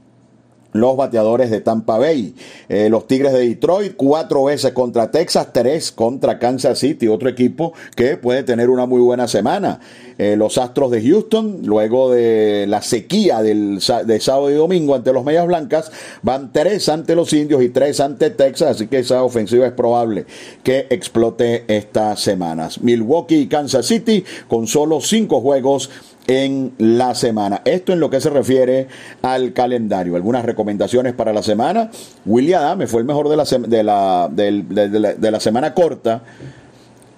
los 0.81 0.97
bateadores 0.97 1.51
de 1.51 1.61
Tampa 1.61 1.99
Bay. 1.99 2.35
Eh, 2.69 2.89
los 2.89 3.07
Tigres 3.07 3.33
de 3.33 3.49
Detroit, 3.49 3.95
cuatro 3.97 4.45
veces 4.45 4.73
contra 4.73 5.11
Texas, 5.11 5.49
tres 5.53 5.93
contra 5.93 6.39
Kansas 6.39 6.79
City, 6.79 7.09
otro 7.09 7.29
equipo 7.29 7.73
que 7.95 8.17
puede 8.17 8.43
tener 8.43 8.71
una 8.71 8.87
muy 8.87 9.01
buena 9.01 9.29
semana. 9.29 9.81
Eh, 10.19 10.35
los 10.37 10.57
Astros 10.57 10.91
de 10.91 11.03
Houston, 11.03 11.61
luego 11.65 12.11
de 12.11 12.67
la 12.67 12.81
sequía 12.81 13.43
del, 13.43 13.81
de 14.07 14.21
sábado 14.21 14.51
y 14.51 14.55
domingo 14.55 14.95
ante 14.95 15.13
los 15.13 15.25
Medias 15.25 15.47
Blancas, 15.47 15.93
van 16.23 16.53
tres 16.53 16.89
ante 16.89 17.15
los 17.15 17.33
Indios 17.35 17.63
y 17.63 17.69
tres 17.69 18.01
ante 18.01 18.31
Texas, 18.31 18.77
así 18.77 18.87
que 18.87 19.01
esa 19.01 19.23
ofensiva 19.23 19.67
es 19.67 19.73
probable 19.73 20.25
que 20.63 20.87
explote 20.89 21.65
estas 21.69 22.21
semanas. 22.21 22.81
Milwaukee 22.81 23.41
y 23.41 23.47
Kansas 23.47 23.87
City 23.87 24.25
con 24.49 24.67
solo 24.67 25.01
cinco 25.03 25.41
juegos 25.41 25.91
en 26.27 26.73
la 26.79 27.15
semana. 27.15 27.63
Esto 27.65 27.93
en 27.93 28.01
lo 28.01 28.11
que 28.11 28.21
se 28.21 28.31
refiere 28.31 28.89
al 29.23 29.53
calendario. 29.53 30.17
Algunas 30.17 30.45
recomendaciones 30.45 31.15
para 31.15 31.33
la 31.33 31.43
semana. 31.43 31.91
William 32.25 32.63
Adame 32.63 32.87
fue 32.87 33.01
el 33.01 33.07
mejor 33.07 33.29
de 33.29 33.37
la, 33.37 33.45
de 33.45 33.83
la, 33.83 34.29
de, 34.31 35.31
la, 35.31 35.41
semana 35.41 35.75
corta. 35.75 36.23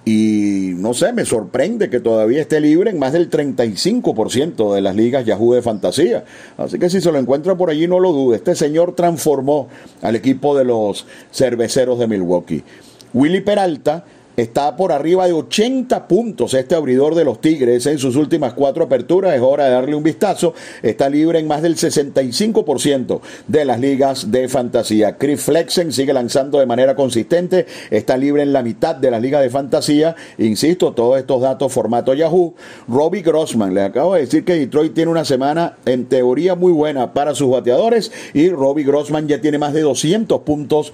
Y 0.05 0.73
no 0.77 0.95
sé, 0.95 1.13
me 1.13 1.25
sorprende 1.25 1.91
que 1.91 2.01
todavía 2.01 2.41
esté 2.41 2.61
libre 2.61 2.91
en 2.91 2.99
más 2.99 3.13
del 3.13 3.31
35% 3.31 4.75
de 4.75 4.81
las 4.81 4.97
ligas 4.97 5.27
Yahoo 5.27 5.55
de 5.55 5.63
fantasía. 5.63 6.25
Así 6.57 6.79
que 6.79 6.89
si 6.89 7.01
se 7.01 7.13
lo 7.13 7.19
encuentra 7.19 7.57
por 7.57 7.69
allí, 7.69 7.87
no 7.87 8.01
lo 8.01 8.13
dude. 8.13 8.37
Este 8.37 8.55
señor 8.55 8.95
transformó 8.95 9.69
al 10.01 10.17
equipo 10.17 10.57
de 10.57 10.65
los 10.65 11.07
cerveceros 11.31 11.99
de 11.99 12.07
Milwaukee. 12.07 12.65
Willy 13.13 13.41
Peralta 13.41 14.05
está 14.39 14.77
por 14.77 14.93
arriba 14.93 15.27
de 15.27 15.33
80 15.33 16.07
puntos 16.07 16.55
este 16.55 16.77
abridor 16.77 17.17
de 17.17 17.25
los 17.25 17.41
Tigres 17.41 17.85
en 17.87 17.99
sus 17.99 18.15
últimas 18.15 18.55
cuatro 18.55 18.85
aperturas. 18.85 19.35
Es 19.35 19.41
hora 19.41 19.65
de 19.65 19.71
darle 19.73 19.97
un 19.97 20.03
vistazo. 20.05 20.55
Está 20.81 21.09
libre 21.09 21.41
en 21.41 21.49
más 21.49 21.61
del 21.61 21.77
65% 21.77 23.21
de 23.49 23.65
las 23.65 23.81
ligas 23.81 24.31
de 24.31 24.49
fantasía. 24.49 25.17
Chris 25.17 25.43
Flexen 25.43 25.93
sigue 25.93 26.13
lanzando 26.13 26.61
de 26.61 26.67
manera 26.67 26.95
consistente. 26.95 27.67
Está 27.91 28.17
libre 28.17 28.43
en 28.43 28.53
la 28.53 28.63
mitad 28.63 28.95
de 28.95 29.11
las 29.11 29.21
ligas 29.21 29.43
de 29.43 29.51
fantasía. 29.51 30.15
Insisto, 30.39 30.93
todos 30.93 31.19
estos 31.19 31.43
datos 31.43 31.73
formato 31.73 32.15
Yahoo. 32.15 32.55
Robbie 32.87 33.23
Grossman, 33.23 33.75
le 33.75 33.83
acabo 33.83 34.15
de 34.15 34.21
decir 34.21 34.45
que 34.45 34.55
Detroit 34.55 34.95
tiene 34.95 35.11
una 35.11 35.25
semana 35.25 35.77
en 35.85 36.07
teoría 36.07 36.55
muy 36.55 36.71
buena 36.71 37.13
para 37.13 37.35
sus 37.35 37.51
bateadores 37.51 38.13
y 38.35 38.51
Robbie 38.51 38.85
Grossman 38.85 39.27
ya 39.27 39.41
tiene 39.41 39.59
más 39.59 39.73
de 39.73 39.81
200 39.81 40.43
puntos 40.43 40.93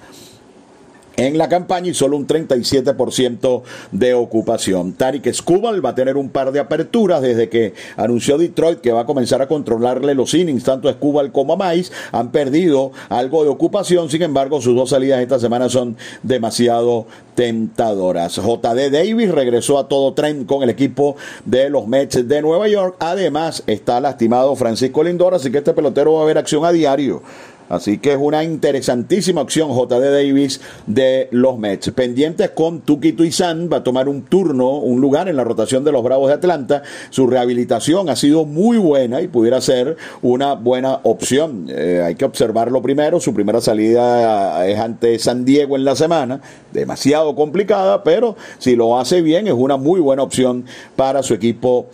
en 1.17 1.37
la 1.37 1.49
campaña 1.49 1.89
y 1.89 1.93
solo 1.93 2.17
un 2.17 2.27
37% 2.27 3.61
de 3.91 4.13
ocupación. 4.13 4.93
Tarik 4.93 5.31
Skubal 5.33 5.83
va 5.83 5.89
a 5.89 5.95
tener 5.95 6.17
un 6.17 6.29
par 6.29 6.51
de 6.51 6.59
aperturas 6.59 7.21
desde 7.21 7.49
que 7.49 7.73
anunció 7.97 8.37
Detroit 8.37 8.79
que 8.81 8.91
va 8.91 9.01
a 9.01 9.05
comenzar 9.05 9.41
a 9.41 9.47
controlarle 9.47 10.15
los 10.15 10.33
innings, 10.33 10.63
tanto 10.63 10.89
a 10.89 10.93
Skubal 10.93 11.31
como 11.31 11.53
a 11.53 11.57
Mais 11.57 11.91
han 12.11 12.31
perdido 12.31 12.91
algo 13.09 13.43
de 13.43 13.49
ocupación, 13.49 14.09
sin 14.09 14.21
embargo 14.21 14.61
sus 14.61 14.75
dos 14.75 14.89
salidas 14.89 15.21
esta 15.21 15.39
semana 15.39 15.69
son 15.69 15.97
demasiado 16.23 17.05
tentadoras. 17.35 18.35
JD 18.35 18.91
Davis 18.91 19.31
regresó 19.31 19.77
a 19.77 19.87
todo 19.87 20.13
tren 20.13 20.45
con 20.45 20.63
el 20.63 20.69
equipo 20.69 21.15
de 21.45 21.69
los 21.69 21.87
Mets 21.87 22.27
de 22.27 22.41
Nueva 22.41 22.67
York, 22.67 22.95
además 22.99 23.63
está 23.67 23.99
lastimado 23.99 24.55
Francisco 24.55 25.03
Lindor, 25.03 25.33
así 25.33 25.51
que 25.51 25.59
este 25.59 25.73
pelotero 25.73 26.13
va 26.13 26.23
a 26.23 26.25
ver 26.25 26.37
acción 26.37 26.65
a 26.65 26.71
diario 26.71 27.21
Así 27.69 27.97
que 27.97 28.11
es 28.11 28.17
una 28.19 28.43
interesantísima 28.43 29.41
opción 29.41 29.69
JD 29.71 30.11
Davis 30.11 30.61
de 30.85 31.27
los 31.31 31.57
Mets. 31.57 31.91
Pendientes 31.91 32.51
con 32.51 32.81
Tuki 32.81 33.13
Tuizan, 33.13 33.69
va 33.71 33.77
a 33.77 33.83
tomar 33.83 34.07
un 34.07 34.23
turno, 34.23 34.77
un 34.77 35.01
lugar 35.01 35.29
en 35.29 35.35
la 35.35 35.43
rotación 35.43 35.83
de 35.83 35.91
los 35.91 36.03
Bravos 36.03 36.27
de 36.27 36.35
Atlanta. 36.35 36.83
Su 37.09 37.27
rehabilitación 37.27 38.09
ha 38.09 38.15
sido 38.15 38.45
muy 38.45 38.77
buena 38.77 39.21
y 39.21 39.27
pudiera 39.27 39.59
ser 39.61 39.97
una 40.21 40.53
buena 40.53 40.99
opción. 41.03 41.67
Eh, 41.69 42.01
hay 42.05 42.15
que 42.15 42.25
observarlo 42.25 42.81
primero. 42.81 43.19
Su 43.19 43.33
primera 43.33 43.61
salida 43.61 44.65
es 44.67 44.79
ante 44.79 45.17
San 45.19 45.45
Diego 45.45 45.75
en 45.75 45.85
la 45.85 45.95
semana. 45.95 46.41
Demasiado 46.71 47.35
complicada, 47.35 48.03
pero 48.03 48.35
si 48.59 48.75
lo 48.75 48.99
hace 48.99 49.21
bien 49.21 49.47
es 49.47 49.53
una 49.53 49.77
muy 49.77 49.99
buena 49.99 50.23
opción 50.23 50.65
para 50.95 51.23
su 51.23 51.33
equipo 51.33 51.87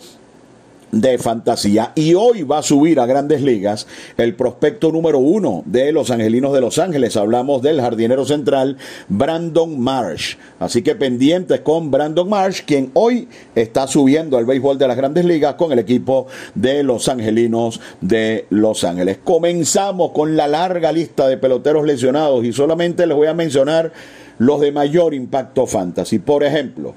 de 0.92 1.18
fantasía. 1.18 1.92
Y 1.94 2.14
hoy 2.14 2.42
va 2.42 2.58
a 2.58 2.62
subir 2.62 3.00
a 3.00 3.06
grandes 3.06 3.42
ligas 3.42 3.86
el 4.18 4.34
prospecto 4.34 4.92
número 4.92 5.18
uno 5.18 5.62
de 5.64 5.90
los 5.90 6.10
Angelinos 6.10 6.52
de 6.52 6.60
Los 6.60 6.78
Ángeles. 6.78 7.16
Hablamos 7.16 7.62
del 7.62 7.80
jardinero 7.80 8.24
central 8.26 8.76
Brandon 9.08 9.80
Marsh. 9.80 10.36
Así 10.60 10.82
que 10.82 10.94
pendientes 10.94 11.60
con 11.60 11.90
Brandon 11.90 12.28
Marsh, 12.28 12.62
quien 12.64 12.90
hoy 12.92 13.26
está 13.54 13.86
subiendo 13.86 14.36
al 14.36 14.44
béisbol 14.44 14.78
de 14.78 14.86
las 14.86 14.96
grandes 14.96 15.24
ligas 15.24 15.54
con 15.54 15.72
el 15.72 15.78
equipo 15.78 16.26
de 16.54 16.82
los 16.82 17.08
Angelinos 17.08 17.80
de 18.02 18.46
Los 18.50 18.84
Ángeles. 18.84 19.18
Comenzamos 19.24 20.12
con 20.12 20.36
la 20.36 20.46
larga 20.46 20.92
lista 20.92 21.26
de 21.26 21.38
peloteros 21.38 21.86
lesionados 21.86 22.44
y 22.44 22.52
solamente 22.52 23.06
les 23.06 23.16
voy 23.16 23.28
a 23.28 23.34
mencionar 23.34 23.92
los 24.38 24.60
de 24.60 24.72
mayor 24.72 25.14
impacto 25.14 25.66
fantasy. 25.66 26.18
Por 26.18 26.44
ejemplo, 26.44 26.94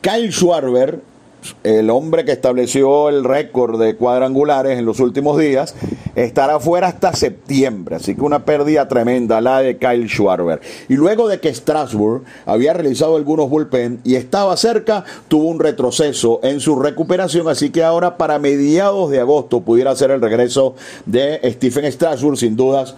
Kyle 0.00 0.32
Schwarber 0.32 1.13
el 1.62 1.90
hombre 1.90 2.24
que 2.24 2.32
estableció 2.32 3.08
el 3.08 3.24
récord 3.24 3.80
de 3.80 3.96
cuadrangulares 3.96 4.78
en 4.78 4.84
los 4.84 5.00
últimos 5.00 5.38
días, 5.38 5.74
estará 6.14 6.60
fuera 6.60 6.88
hasta 6.88 7.12
septiembre. 7.12 7.96
Así 7.96 8.14
que 8.14 8.22
una 8.22 8.44
pérdida 8.44 8.88
tremenda 8.88 9.40
la 9.40 9.60
de 9.60 9.78
Kyle 9.78 10.08
Schwarber. 10.08 10.60
Y 10.88 10.94
luego 10.94 11.28
de 11.28 11.40
que 11.40 11.52
Strasbourg 11.52 12.22
había 12.46 12.72
realizado 12.72 13.16
algunos 13.16 13.50
bullpen 13.50 14.00
y 14.04 14.14
estaba 14.14 14.56
cerca, 14.56 15.04
tuvo 15.28 15.48
un 15.48 15.60
retroceso 15.60 16.40
en 16.42 16.60
su 16.60 16.76
recuperación. 16.76 17.48
Así 17.48 17.70
que 17.70 17.82
ahora 17.82 18.16
para 18.16 18.38
mediados 18.38 19.10
de 19.10 19.20
agosto 19.20 19.60
pudiera 19.60 19.94
ser 19.96 20.10
el 20.10 20.20
regreso 20.20 20.74
de 21.06 21.40
Stephen 21.52 21.90
Strasbourg, 21.90 22.38
sin 22.38 22.56
dudas 22.56 22.94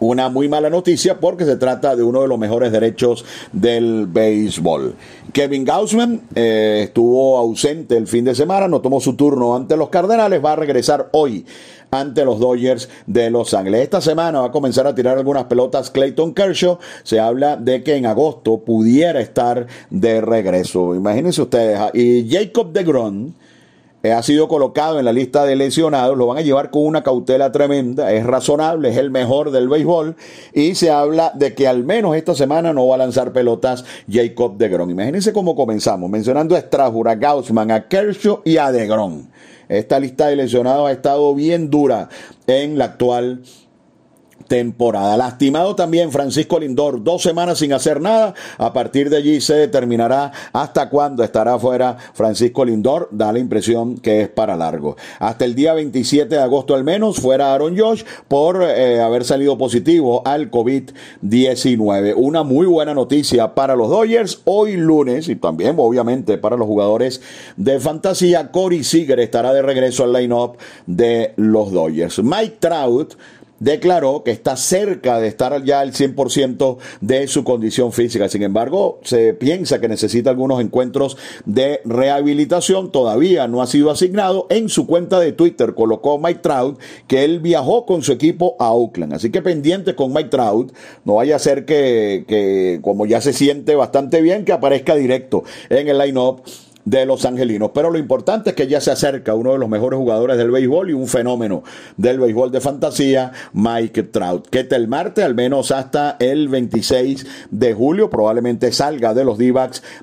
una 0.00 0.28
muy 0.28 0.48
mala 0.48 0.70
noticia 0.70 1.20
porque 1.20 1.44
se 1.44 1.56
trata 1.56 1.94
de 1.94 2.02
uno 2.02 2.22
de 2.22 2.28
los 2.28 2.38
mejores 2.38 2.72
derechos 2.72 3.24
del 3.52 4.06
béisbol. 4.06 4.94
Kevin 5.32 5.64
Gaussman 5.64 6.22
eh, 6.34 6.82
estuvo 6.84 7.38
ausente 7.38 7.96
el 7.96 8.06
fin 8.06 8.24
de 8.24 8.34
semana, 8.34 8.68
no 8.68 8.80
tomó 8.80 9.00
su 9.00 9.14
turno 9.14 9.54
ante 9.54 9.76
los 9.76 9.88
Cardenales, 9.90 10.44
va 10.44 10.52
a 10.52 10.56
regresar 10.56 11.08
hoy 11.12 11.44
ante 11.90 12.24
los 12.24 12.38
Dodgers 12.38 12.88
de 13.06 13.30
Los 13.30 13.52
Ángeles. 13.54 13.82
Esta 13.82 14.00
semana 14.00 14.40
va 14.40 14.46
a 14.46 14.52
comenzar 14.52 14.86
a 14.86 14.94
tirar 14.94 15.18
algunas 15.18 15.44
pelotas 15.44 15.90
Clayton 15.90 16.34
Kershaw. 16.34 16.78
Se 17.02 17.18
habla 17.18 17.56
de 17.56 17.82
que 17.82 17.96
en 17.96 18.06
agosto 18.06 18.58
pudiera 18.58 19.20
estar 19.20 19.66
de 19.90 20.20
regreso. 20.20 20.94
Imagínense 20.94 21.42
ustedes. 21.42 21.78
Ah, 21.78 21.90
y 21.92 22.28
Jacob 22.30 22.72
DeGrom 22.72 23.28
eh, 23.28 23.32
ha 24.02 24.22
sido 24.22 24.48
colocado 24.48 24.98
en 24.98 25.04
la 25.04 25.12
lista 25.12 25.44
de 25.44 25.56
lesionados, 25.56 26.16
lo 26.16 26.26
van 26.26 26.38
a 26.38 26.40
llevar 26.40 26.70
con 26.70 26.86
una 26.86 27.02
cautela 27.02 27.52
tremenda, 27.52 28.12
es 28.12 28.24
razonable, 28.24 28.88
es 28.88 28.96
el 28.96 29.10
mejor 29.10 29.50
del 29.50 29.68
béisbol 29.68 30.16
y 30.54 30.74
se 30.74 30.90
habla 30.90 31.32
de 31.34 31.54
que 31.54 31.68
al 31.68 31.84
menos 31.84 32.16
esta 32.16 32.34
semana 32.34 32.72
no 32.72 32.86
va 32.88 32.94
a 32.94 32.98
lanzar 32.98 33.32
pelotas 33.32 33.84
Jacob 34.10 34.56
DeGrom. 34.56 34.90
Imagínense 34.90 35.32
cómo 35.34 35.54
comenzamos, 35.54 36.08
mencionando 36.08 36.56
a 36.56 36.60
Strasbourg, 36.60 37.10
a 37.10 37.14
Gaussman, 37.16 37.70
a 37.70 37.88
Kershaw 37.88 38.40
y 38.44 38.56
a 38.56 38.72
DeGrom. 38.72 39.26
Esta 39.68 40.00
lista 40.00 40.28
de 40.28 40.36
lesionados 40.36 40.88
ha 40.88 40.92
estado 40.92 41.34
bien 41.34 41.70
dura 41.70 42.08
en 42.46 42.78
la 42.78 42.86
actual 42.86 43.42
temporada. 44.50 45.16
Lastimado 45.16 45.76
también 45.76 46.10
Francisco 46.10 46.58
Lindor, 46.58 47.04
dos 47.04 47.22
semanas 47.22 47.58
sin 47.58 47.72
hacer 47.72 48.00
nada. 48.00 48.34
A 48.58 48.72
partir 48.72 49.08
de 49.08 49.16
allí 49.16 49.40
se 49.40 49.54
determinará 49.54 50.32
hasta 50.52 50.88
cuándo 50.90 51.22
estará 51.22 51.56
fuera 51.60 51.96
Francisco 52.14 52.64
Lindor. 52.64 53.08
Da 53.12 53.32
la 53.32 53.38
impresión 53.38 53.98
que 53.98 54.22
es 54.22 54.28
para 54.28 54.56
largo. 54.56 54.96
Hasta 55.20 55.44
el 55.44 55.54
día 55.54 55.72
27 55.74 56.34
de 56.34 56.40
agosto 56.42 56.74
al 56.74 56.82
menos 56.82 57.20
fuera 57.20 57.54
Aaron 57.54 57.78
Josh 57.78 58.02
por 58.26 58.64
eh, 58.64 59.00
haber 59.00 59.24
salido 59.24 59.56
positivo 59.56 60.26
al 60.26 60.50
COVID-19. 60.50 62.14
Una 62.16 62.42
muy 62.42 62.66
buena 62.66 62.92
noticia 62.92 63.54
para 63.54 63.76
los 63.76 63.88
Dodgers 63.88 64.40
hoy 64.46 64.76
lunes 64.76 65.28
y 65.28 65.36
también 65.36 65.76
obviamente 65.78 66.38
para 66.38 66.56
los 66.56 66.66
jugadores 66.66 67.22
de 67.56 67.78
fantasía. 67.78 68.50
Corey 68.50 68.82
Seager 68.82 69.20
estará 69.20 69.52
de 69.52 69.62
regreso 69.62 70.02
al 70.02 70.12
line-up 70.12 70.56
de 70.86 71.34
los 71.36 71.70
Dodgers. 71.70 72.20
Mike 72.20 72.56
Trout 72.58 73.14
declaró 73.60 74.24
que 74.24 74.32
está 74.32 74.56
cerca 74.56 75.20
de 75.20 75.28
estar 75.28 75.62
ya 75.64 75.80
al 75.80 75.92
100% 75.92 76.78
de 77.00 77.28
su 77.28 77.44
condición 77.44 77.92
física. 77.92 78.28
Sin 78.28 78.42
embargo, 78.42 78.98
se 79.04 79.34
piensa 79.34 79.80
que 79.80 79.88
necesita 79.88 80.30
algunos 80.30 80.60
encuentros 80.60 81.16
de 81.44 81.80
rehabilitación. 81.84 82.90
Todavía 82.90 83.46
no 83.46 83.62
ha 83.62 83.66
sido 83.66 83.90
asignado. 83.90 84.46
En 84.50 84.68
su 84.68 84.86
cuenta 84.86 85.20
de 85.20 85.32
Twitter 85.32 85.74
colocó 85.74 86.18
Mike 86.18 86.40
Trout 86.40 86.80
que 87.06 87.24
él 87.24 87.40
viajó 87.40 87.86
con 87.86 88.02
su 88.02 88.12
equipo 88.12 88.56
a 88.58 88.72
Oakland. 88.72 89.14
Así 89.14 89.30
que 89.30 89.42
pendiente 89.42 89.94
con 89.94 90.12
Mike 90.12 90.30
Trout. 90.30 90.72
No 91.04 91.16
vaya 91.16 91.36
a 91.36 91.38
ser 91.38 91.64
que, 91.64 92.24
que 92.26 92.80
como 92.82 93.06
ya 93.06 93.20
se 93.20 93.32
siente 93.32 93.74
bastante 93.74 94.22
bien, 94.22 94.44
que 94.44 94.52
aparezca 94.52 94.96
directo 94.96 95.44
en 95.68 95.88
el 95.88 95.98
line-up 95.98 96.42
de 96.90 97.06
los 97.06 97.24
angelinos. 97.24 97.70
Pero 97.72 97.90
lo 97.90 97.98
importante 97.98 98.50
es 98.50 98.56
que 98.56 98.66
ya 98.66 98.80
se 98.80 98.90
acerca 98.90 99.34
uno 99.34 99.52
de 99.52 99.58
los 99.58 99.68
mejores 99.68 99.98
jugadores 99.98 100.36
del 100.36 100.50
béisbol 100.50 100.90
y 100.90 100.92
un 100.92 101.06
fenómeno 101.06 101.62
del 101.96 102.18
béisbol 102.18 102.50
de 102.50 102.60
fantasía, 102.60 103.32
Mike 103.52 104.04
Trout, 104.04 104.48
que 104.48 104.66
el 104.70 104.88
martes, 104.88 105.24
al 105.24 105.34
menos 105.34 105.70
hasta 105.70 106.16
el 106.18 106.48
26 106.48 107.26
de 107.50 107.74
julio, 107.74 108.10
probablemente 108.10 108.72
salga 108.72 109.14
de 109.14 109.24
los 109.24 109.38
d 109.38 109.50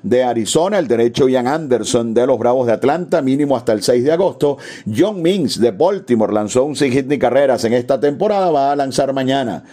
de 0.02 0.24
Arizona, 0.24 0.78
el 0.78 0.88
derecho 0.88 1.28
Ian 1.28 1.46
Anderson 1.46 2.12
de 2.12 2.26
los 2.26 2.38
Bravos 2.38 2.66
de 2.66 2.74
Atlanta, 2.74 3.22
mínimo 3.22 3.56
hasta 3.56 3.72
el 3.72 3.82
6 3.82 4.04
de 4.04 4.12
agosto. 4.12 4.58
John 4.94 5.22
Mings 5.22 5.60
de 5.60 5.70
Baltimore 5.70 6.32
lanzó 6.32 6.64
un 6.64 6.76
sin 6.76 6.92
hit 6.92 7.06
ni 7.06 7.18
carreras 7.18 7.64
en 7.64 7.72
esta 7.72 7.98
temporada, 8.00 8.50
va 8.50 8.72
a 8.72 8.76
lanzar 8.76 9.12
mañana 9.12 9.64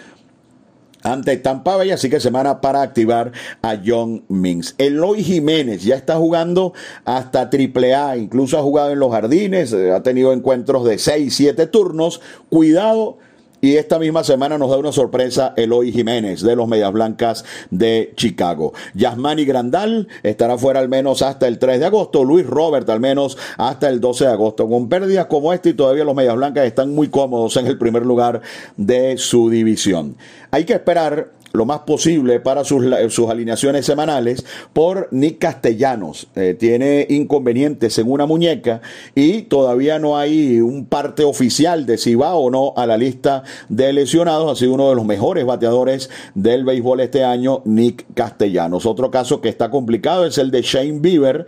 ante 1.05 1.37
Tampa 1.37 1.77
Bay, 1.77 1.91
así 1.91 2.09
que 2.09 2.19
semana 2.19 2.61
para 2.61 2.81
activar 2.81 3.31
a 3.61 3.77
John 3.85 4.23
Mings. 4.27 4.73
Eloy 4.79 5.23
Jiménez 5.23 5.83
ya 5.83 5.95
está 5.95 6.15
jugando 6.15 6.73
hasta 7.05 7.49
AAA, 7.51 8.17
incluso 8.17 8.57
ha 8.57 8.63
jugado 8.63 8.91
en 8.91 8.99
los 8.99 9.11
jardines, 9.11 9.71
eh, 9.71 9.91
ha 9.91 10.01
tenido 10.01 10.33
encuentros 10.33 10.83
de 10.83 10.97
6, 10.97 11.33
7 11.33 11.67
turnos. 11.67 12.21
Cuidado 12.49 13.19
y 13.61 13.77
esta 13.77 13.99
misma 13.99 14.23
semana 14.23 14.57
nos 14.57 14.69
da 14.69 14.77
una 14.77 14.91
sorpresa 14.91 15.53
Eloy 15.55 15.91
Jiménez 15.91 16.41
de 16.41 16.55
los 16.55 16.67
Medias 16.67 16.91
Blancas 16.91 17.45
de 17.71 18.13
Chicago. 18.15 18.73
Yasmani 18.93 19.45
Grandal 19.45 20.07
estará 20.23 20.57
fuera 20.57 20.79
al 20.79 20.89
menos 20.89 21.21
hasta 21.21 21.47
el 21.47 21.57
3 21.57 21.79
de 21.79 21.85
agosto. 21.85 22.23
Luis 22.23 22.45
Robert 22.45 22.89
al 22.89 22.99
menos 22.99 23.37
hasta 23.57 23.89
el 23.89 23.99
12 23.99 24.25
de 24.25 24.31
agosto. 24.31 24.67
Con 24.67 24.89
pérdidas 24.89 25.25
como 25.27 25.53
esta 25.53 25.69
y 25.69 25.73
todavía 25.73 26.03
los 26.03 26.15
Medias 26.15 26.35
Blancas 26.35 26.65
están 26.65 26.93
muy 26.93 27.09
cómodos 27.09 27.57
en 27.57 27.67
el 27.67 27.77
primer 27.77 28.05
lugar 28.05 28.41
de 28.77 29.17
su 29.17 29.49
división. 29.49 30.17
Hay 30.51 30.65
que 30.65 30.73
esperar 30.73 31.31
lo 31.55 31.65
más 31.65 31.79
posible 31.79 32.39
para 32.39 32.63
sus, 32.63 32.85
sus 33.09 33.29
alineaciones 33.29 33.85
semanales 33.85 34.45
por 34.73 35.07
Nick 35.11 35.39
Castellanos. 35.39 36.27
Eh, 36.35 36.55
tiene 36.57 37.05
inconvenientes 37.09 37.97
en 37.97 38.11
una 38.11 38.25
muñeca 38.25 38.81
y 39.13 39.43
todavía 39.43 39.99
no 39.99 40.17
hay 40.17 40.61
un 40.61 40.85
parte 40.85 41.23
oficial 41.23 41.85
de 41.85 41.97
si 41.97 42.15
va 42.15 42.35
o 42.35 42.49
no 42.49 42.73
a 42.75 42.85
la 42.85 42.97
lista 42.97 43.43
de 43.69 43.93
lesionados. 43.93 44.51
Ha 44.51 44.55
sido 44.59 44.73
uno 44.73 44.89
de 44.89 44.95
los 44.95 45.05
mejores 45.05 45.45
bateadores 45.45 46.09
del 46.33 46.63
béisbol 46.63 47.01
este 47.01 47.23
año, 47.23 47.61
Nick 47.65 48.05
Castellanos. 48.13 48.85
Otro 48.85 49.11
caso 49.11 49.41
que 49.41 49.49
está 49.49 49.69
complicado 49.69 50.25
es 50.25 50.37
el 50.37 50.51
de 50.51 50.61
Shane 50.61 50.99
Bieber 50.99 51.45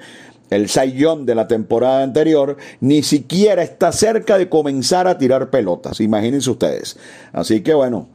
el 0.50 0.70
Saiyón 0.70 1.26
de 1.26 1.36
la 1.36 1.48
temporada 1.48 2.04
anterior, 2.04 2.58
ni 2.80 3.04
siquiera 3.04 3.64
está 3.64 3.92
cerca 3.92 4.38
de 4.38 4.50
comenzar 4.50 5.08
a 5.08 5.18
tirar 5.18 5.50
pelotas. 5.50 6.00
Imagínense 6.00 6.50
ustedes. 6.50 6.98
Así 7.34 7.62
que 7.62 7.74
bueno, 7.74 8.08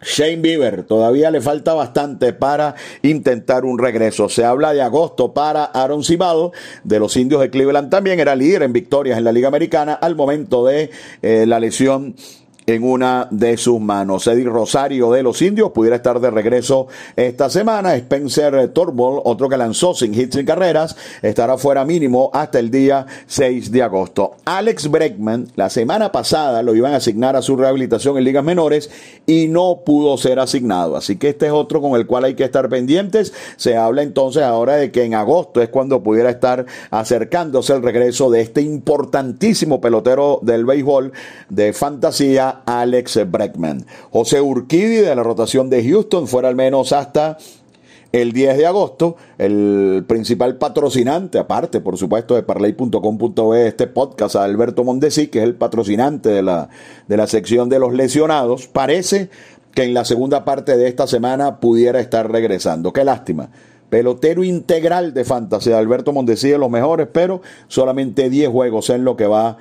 Shane 0.00 0.36
Bieber 0.36 0.84
todavía 0.84 1.30
le 1.30 1.40
falta 1.40 1.74
bastante 1.74 2.32
para 2.32 2.74
intentar 3.02 3.64
un 3.64 3.78
regreso. 3.78 4.28
Se 4.28 4.44
habla 4.44 4.72
de 4.72 4.82
agosto 4.82 5.32
para 5.32 5.64
Aaron 5.64 6.04
Cibado 6.04 6.52
de 6.84 6.98
los 6.98 7.16
indios 7.16 7.40
de 7.40 7.50
Cleveland. 7.50 7.90
También 7.90 8.20
era 8.20 8.36
líder 8.36 8.62
en 8.62 8.72
victorias 8.72 9.18
en 9.18 9.24
la 9.24 9.32
Liga 9.32 9.48
Americana 9.48 9.94
al 9.94 10.14
momento 10.14 10.64
de 10.66 10.90
eh, 11.22 11.44
la 11.46 11.60
lesión 11.60 12.14
en 12.68 12.84
una 12.84 13.28
de 13.30 13.56
sus 13.56 13.80
manos. 13.80 14.26
Eddie 14.26 14.44
Rosario 14.44 15.10
de 15.10 15.22
los 15.22 15.40
Indios 15.40 15.70
pudiera 15.70 15.96
estar 15.96 16.20
de 16.20 16.30
regreso 16.30 16.86
esta 17.16 17.48
semana. 17.48 17.96
Spencer 17.96 18.68
Turnbull, 18.68 19.22
otro 19.24 19.48
que 19.48 19.56
lanzó 19.56 19.94
sin 19.94 20.12
hits 20.12 20.36
ni 20.36 20.44
carreras, 20.44 20.94
estará 21.22 21.56
fuera 21.56 21.86
mínimo 21.86 22.30
hasta 22.34 22.58
el 22.58 22.70
día 22.70 23.06
6 23.26 23.72
de 23.72 23.82
agosto. 23.82 24.32
Alex 24.44 24.90
Breckman, 24.90 25.48
la 25.56 25.70
semana 25.70 26.12
pasada 26.12 26.62
lo 26.62 26.74
iban 26.74 26.92
a 26.92 26.96
asignar 26.96 27.36
a 27.36 27.42
su 27.42 27.56
rehabilitación 27.56 28.18
en 28.18 28.24
ligas 28.24 28.44
menores 28.44 28.90
y 29.26 29.48
no 29.48 29.80
pudo 29.86 30.18
ser 30.18 30.38
asignado. 30.38 30.96
Así 30.96 31.16
que 31.16 31.30
este 31.30 31.46
es 31.46 31.52
otro 31.52 31.80
con 31.80 31.98
el 31.98 32.06
cual 32.06 32.24
hay 32.24 32.34
que 32.34 32.44
estar 32.44 32.68
pendientes. 32.68 33.32
Se 33.56 33.78
habla 33.78 34.02
entonces 34.02 34.42
ahora 34.42 34.76
de 34.76 34.92
que 34.92 35.04
en 35.04 35.14
agosto 35.14 35.62
es 35.62 35.70
cuando 35.70 36.02
pudiera 36.02 36.28
estar 36.28 36.66
acercándose 36.90 37.72
el 37.72 37.82
regreso 37.82 38.30
de 38.30 38.42
este 38.42 38.60
importantísimo 38.60 39.80
pelotero 39.80 40.40
del 40.42 40.66
béisbol 40.66 41.12
de 41.48 41.72
fantasía 41.72 42.57
Alex 42.66 43.20
Breckman. 43.30 43.86
José 44.10 44.40
Urquidi 44.40 44.96
de 44.96 45.14
la 45.14 45.22
rotación 45.22 45.70
de 45.70 45.88
Houston 45.88 46.26
fuera 46.26 46.48
al 46.48 46.54
menos 46.54 46.92
hasta 46.92 47.38
el 48.12 48.32
10 48.32 48.56
de 48.56 48.66
agosto, 48.66 49.16
el 49.36 50.04
principal 50.06 50.56
patrocinante, 50.56 51.38
aparte 51.38 51.80
por 51.80 51.98
supuesto 51.98 52.34
de 52.34 52.42
parley.com.be, 52.42 53.66
este 53.66 53.86
podcast, 53.86 54.36
Alberto 54.36 54.82
Mondesi, 54.82 55.26
que 55.26 55.40
es 55.40 55.44
el 55.44 55.54
patrocinante 55.54 56.30
de 56.30 56.42
la, 56.42 56.70
de 57.06 57.16
la 57.16 57.26
sección 57.26 57.68
de 57.68 57.78
los 57.78 57.92
lesionados, 57.92 58.66
parece 58.66 59.28
que 59.74 59.84
en 59.84 59.94
la 59.94 60.04
segunda 60.04 60.44
parte 60.44 60.76
de 60.76 60.88
esta 60.88 61.06
semana 61.06 61.60
pudiera 61.60 62.00
estar 62.00 62.30
regresando. 62.30 62.92
Qué 62.92 63.04
lástima. 63.04 63.50
Pelotero 63.90 64.44
integral 64.44 65.14
de 65.14 65.24
fantasía, 65.24 65.78
Alberto 65.78 66.12
Mondesi 66.12 66.50
de 66.50 66.58
los 66.58 66.70
mejores, 66.70 67.08
pero 67.10 67.40
solamente 67.68 68.28
10 68.28 68.50
juegos 68.50 68.90
en 68.90 69.04
lo 69.04 69.16
que 69.16 69.26
va 69.26 69.56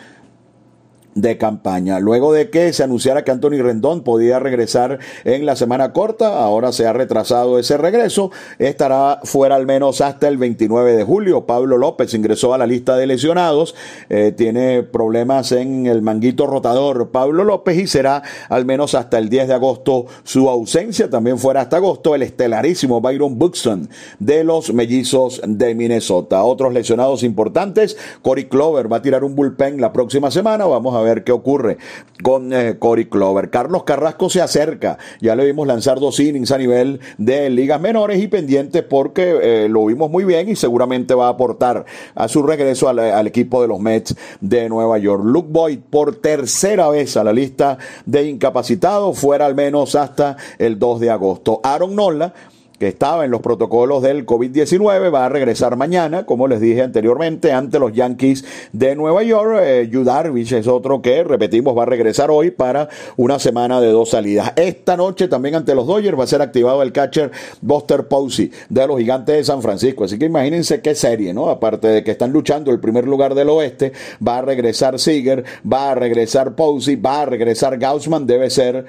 de 1.18 1.38
campaña. 1.38 2.00
Luego 2.00 2.32
de 2.32 2.50
que 2.50 2.72
se 2.74 2.84
anunciara 2.84 3.24
que 3.24 3.32
Anthony 3.32 3.62
Rendón 3.62 4.04
podía 4.04 4.38
regresar 4.38 5.00
en 5.24 5.46
la 5.46 5.56
semana 5.56 5.92
corta, 5.92 6.40
ahora 6.40 6.72
se 6.72 6.86
ha 6.86 6.94
retrasado 6.94 7.58
ese 7.58 7.76
regreso, 7.76 8.32
estará 8.60 9.20
fuera 9.24 9.56
al 9.56 9.66
menos 9.66 10.02
hasta 10.02 10.28
el 10.28 10.38
29 10.38 10.96
de 10.96 11.04
julio. 11.04 11.46
Pablo 11.46 11.78
López 11.78 12.14
ingresó 12.14 12.54
a 12.54 12.60
la 12.60 12.68
lista 12.68 12.96
de 12.96 13.08
lesionados, 13.08 13.74
eh, 14.10 14.32
tiene 14.36 14.84
problemas 14.84 15.52
en 15.52 15.88
el 15.88 16.04
manguito 16.04 16.46
rotador 16.46 17.10
Pablo 17.10 17.44
López 17.44 17.78
y 17.78 17.88
será 17.88 18.22
al 18.50 18.66
menos 18.66 18.94
hasta 18.94 19.18
el 19.18 19.30
10 19.30 19.48
de 19.48 19.54
agosto 19.56 20.06
su 20.24 20.50
ausencia. 20.50 21.10
También 21.10 21.40
fuera 21.40 21.62
hasta 21.62 21.78
agosto 21.78 22.14
el 22.14 22.22
estelarísimo 22.22 23.02
Byron 23.02 23.40
Buxton 23.40 23.90
de 24.20 24.44
los 24.44 24.72
mellizos 24.72 25.42
de 25.44 25.74
Minnesota. 25.74 26.44
Otros 26.44 26.74
lesionados 26.74 27.24
importantes, 27.24 27.98
Cory 28.22 28.46
Clover 28.46 28.92
va 28.92 28.98
a 28.98 29.02
tirar 29.02 29.24
un 29.24 29.36
bullpen 29.36 29.82
la 29.82 29.92
próxima 29.92 30.30
semana, 30.30 30.66
vamos 30.66 30.96
a 30.96 31.02
ver 31.02 31.07
ver 31.08 31.24
qué 31.24 31.32
ocurre 31.32 31.78
con 32.24 32.54
eh, 32.54 32.78
Cory 32.80 33.06
Clover. 33.06 33.50
Carlos 33.50 33.84
Carrasco 33.84 34.30
se 34.30 34.42
acerca, 34.42 34.98
ya 35.22 35.36
le 35.36 35.46
vimos 35.46 35.68
lanzar 35.68 36.00
dos 36.00 36.20
innings 36.20 36.52
a 36.52 36.58
nivel 36.58 37.00
de 37.18 37.50
ligas 37.50 37.80
menores 37.80 38.22
y 38.22 38.28
pendiente 38.28 38.84
porque 38.84 39.38
eh, 39.42 39.70
lo 39.70 39.86
vimos 39.86 40.10
muy 40.10 40.24
bien 40.24 40.50
y 40.50 40.56
seguramente 40.56 41.14
va 41.14 41.28
a 41.28 41.32
aportar 41.32 41.86
a 42.16 42.28
su 42.28 42.44
regreso 42.44 42.90
al, 42.90 43.00
al 43.00 43.28
equipo 43.28 43.62
de 43.62 43.68
los 43.68 43.80
Mets 43.80 44.16
de 44.42 44.70
Nueva 44.70 44.98
York. 44.98 45.24
Luke 45.24 45.50
Boyd 45.52 45.80
por 45.90 46.16
tercera 46.16 46.90
vez 46.90 47.18
a 47.18 47.24
la 47.24 47.34
lista 47.34 47.78
de 48.06 48.28
incapacitados, 48.28 49.18
fuera 49.18 49.46
al 49.46 49.56
menos 49.56 49.96
hasta 49.96 50.38
el 50.58 50.80
2 50.80 51.00
de 51.00 51.10
agosto. 51.10 51.60
Aaron 51.64 51.96
Nola 51.96 52.34
que 52.80 52.88
estaba 52.88 53.26
en 53.26 53.32
los 53.32 53.42
protocolos 53.42 54.04
del 54.04 54.26
COVID-19, 54.26 55.14
va 55.14 55.26
a 55.26 55.30
regresar 55.30 55.76
mañana, 55.78 56.26
como 56.26 56.48
les 56.48 56.62
dije 56.62 56.84
anteriormente, 56.84 57.52
ante 57.52 57.80
los 57.80 57.94
Yankees 57.94 58.46
de 58.72 58.96
Nueva 58.96 59.24
York. 59.24 59.60
Eh, 59.62 59.90
Darvish 59.92 60.54
es 60.54 60.68
otro 60.68 61.02
que, 61.02 61.24
repetimos, 61.24 61.78
va 61.78 61.84
a 61.84 61.88
regresar 61.88 62.30
hoy 62.30 62.52
para 62.52 62.90
una 63.16 63.40
semana 63.40 63.82
de 63.82 63.88
dos 63.88 64.12
salidas. 64.12 64.54
Esta 64.56 64.96
noche 64.96 65.28
también 65.28 65.56
ante 65.56 65.74
los 65.74 65.88
Dodgers 65.88 66.18
va 66.18 66.24
a 66.24 66.28
ser 66.28 66.42
activado 66.42 66.84
el 66.84 66.92
catcher 66.92 67.32
Buster 67.62 68.08
Posey 68.08 68.52
de 68.70 68.88
los 68.88 69.00
Gigantes 69.00 69.36
de 69.36 69.44
San 69.44 69.62
Francisco. 69.62 70.04
Así 70.04 70.20
que 70.20 70.26
imagínense 70.26 70.82
qué 70.82 70.94
serie, 70.94 71.34
¿no? 71.34 71.50
Aparte 71.50 71.88
de 71.88 72.04
que 72.04 72.12
están 72.12 72.32
luchando 72.32 72.72
el 72.72 72.80
primer 72.80 73.08
lugar 73.08 73.34
del 73.34 73.50
oeste, 73.50 73.92
va 74.26 74.38
a 74.38 74.42
regresar 74.42 75.00
Seager, 75.00 75.44
va 75.72 75.92
a 75.92 75.96
regresar 75.96 76.56
Posey, 76.56 76.96
va 76.96 77.22
a 77.22 77.26
regresar 77.26 77.78
Gaussman, 77.78 78.28
debe 78.28 78.50
ser 78.50 78.86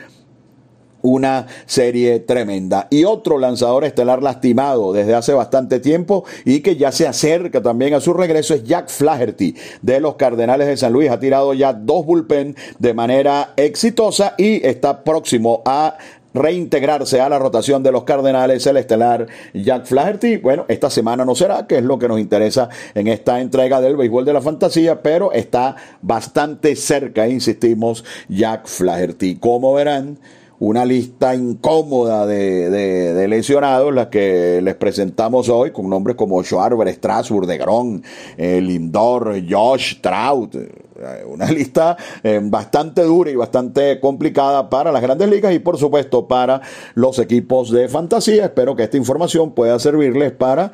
una 1.08 1.46
serie 1.66 2.20
tremenda. 2.20 2.86
Y 2.90 3.04
otro 3.04 3.38
lanzador 3.38 3.84
estelar 3.84 4.22
lastimado 4.22 4.92
desde 4.92 5.14
hace 5.14 5.32
bastante 5.32 5.80
tiempo 5.80 6.24
y 6.44 6.60
que 6.60 6.76
ya 6.76 6.92
se 6.92 7.06
acerca 7.06 7.62
también 7.62 7.94
a 7.94 8.00
su 8.00 8.12
regreso 8.12 8.54
es 8.54 8.64
Jack 8.64 8.88
Flaherty 8.88 9.54
de 9.82 10.00
los 10.00 10.16
Cardenales 10.16 10.66
de 10.66 10.76
San 10.76 10.92
Luis. 10.92 11.10
Ha 11.10 11.20
tirado 11.20 11.54
ya 11.54 11.72
dos 11.72 12.04
bullpen 12.04 12.56
de 12.78 12.94
manera 12.94 13.54
exitosa 13.56 14.34
y 14.36 14.66
está 14.66 15.02
próximo 15.04 15.62
a 15.64 15.96
reintegrarse 16.34 17.20
a 17.20 17.28
la 17.28 17.38
rotación 17.38 17.82
de 17.82 17.92
los 17.92 18.04
Cardenales, 18.04 18.66
el 18.66 18.76
estelar 18.76 19.26
Jack 19.54 19.86
Flaherty. 19.86 20.36
Bueno, 20.36 20.64
esta 20.68 20.90
semana 20.90 21.24
no 21.24 21.34
será, 21.34 21.66
que 21.66 21.78
es 21.78 21.82
lo 21.82 21.98
que 21.98 22.08
nos 22.08 22.20
interesa 22.20 22.68
en 22.94 23.08
esta 23.08 23.40
entrega 23.40 23.80
del 23.80 23.96
béisbol 23.96 24.24
de 24.24 24.32
la 24.32 24.40
fantasía, 24.40 25.02
pero 25.02 25.32
está 25.32 25.76
bastante 26.02 26.76
cerca, 26.76 27.28
insistimos, 27.28 28.04
Jack 28.28 28.66
Flaherty. 28.66 29.36
Como 29.36 29.74
verán, 29.74 30.18
una 30.60 30.84
lista 30.84 31.34
incómoda 31.34 32.26
de, 32.26 32.70
de, 32.70 33.28
lesionados, 33.28 33.94
la 33.94 34.10
que 34.10 34.60
les 34.62 34.74
presentamos 34.74 35.48
hoy, 35.48 35.70
con 35.70 35.88
nombres 35.88 36.16
como 36.16 36.42
Schwarber, 36.42 36.88
Strasburg, 36.88 37.46
De 37.46 37.58
Gron, 37.58 38.02
eh, 38.36 38.60
Lindor, 38.60 39.36
Josh, 39.48 40.00
Trout. 40.00 40.54
Eh, 40.54 41.24
una 41.28 41.46
lista 41.50 41.96
eh, 42.22 42.40
bastante 42.42 43.02
dura 43.02 43.30
y 43.30 43.36
bastante 43.36 44.00
complicada 44.00 44.68
para 44.68 44.90
las 44.90 45.00
grandes 45.00 45.28
ligas 45.28 45.54
y 45.54 45.60
por 45.60 45.78
supuesto 45.78 46.26
para 46.26 46.60
los 46.94 47.18
equipos 47.20 47.70
de 47.70 47.88
fantasía. 47.88 48.46
Espero 48.46 48.74
que 48.74 48.82
esta 48.82 48.96
información 48.96 49.52
pueda 49.52 49.78
servirles 49.78 50.32
para 50.32 50.72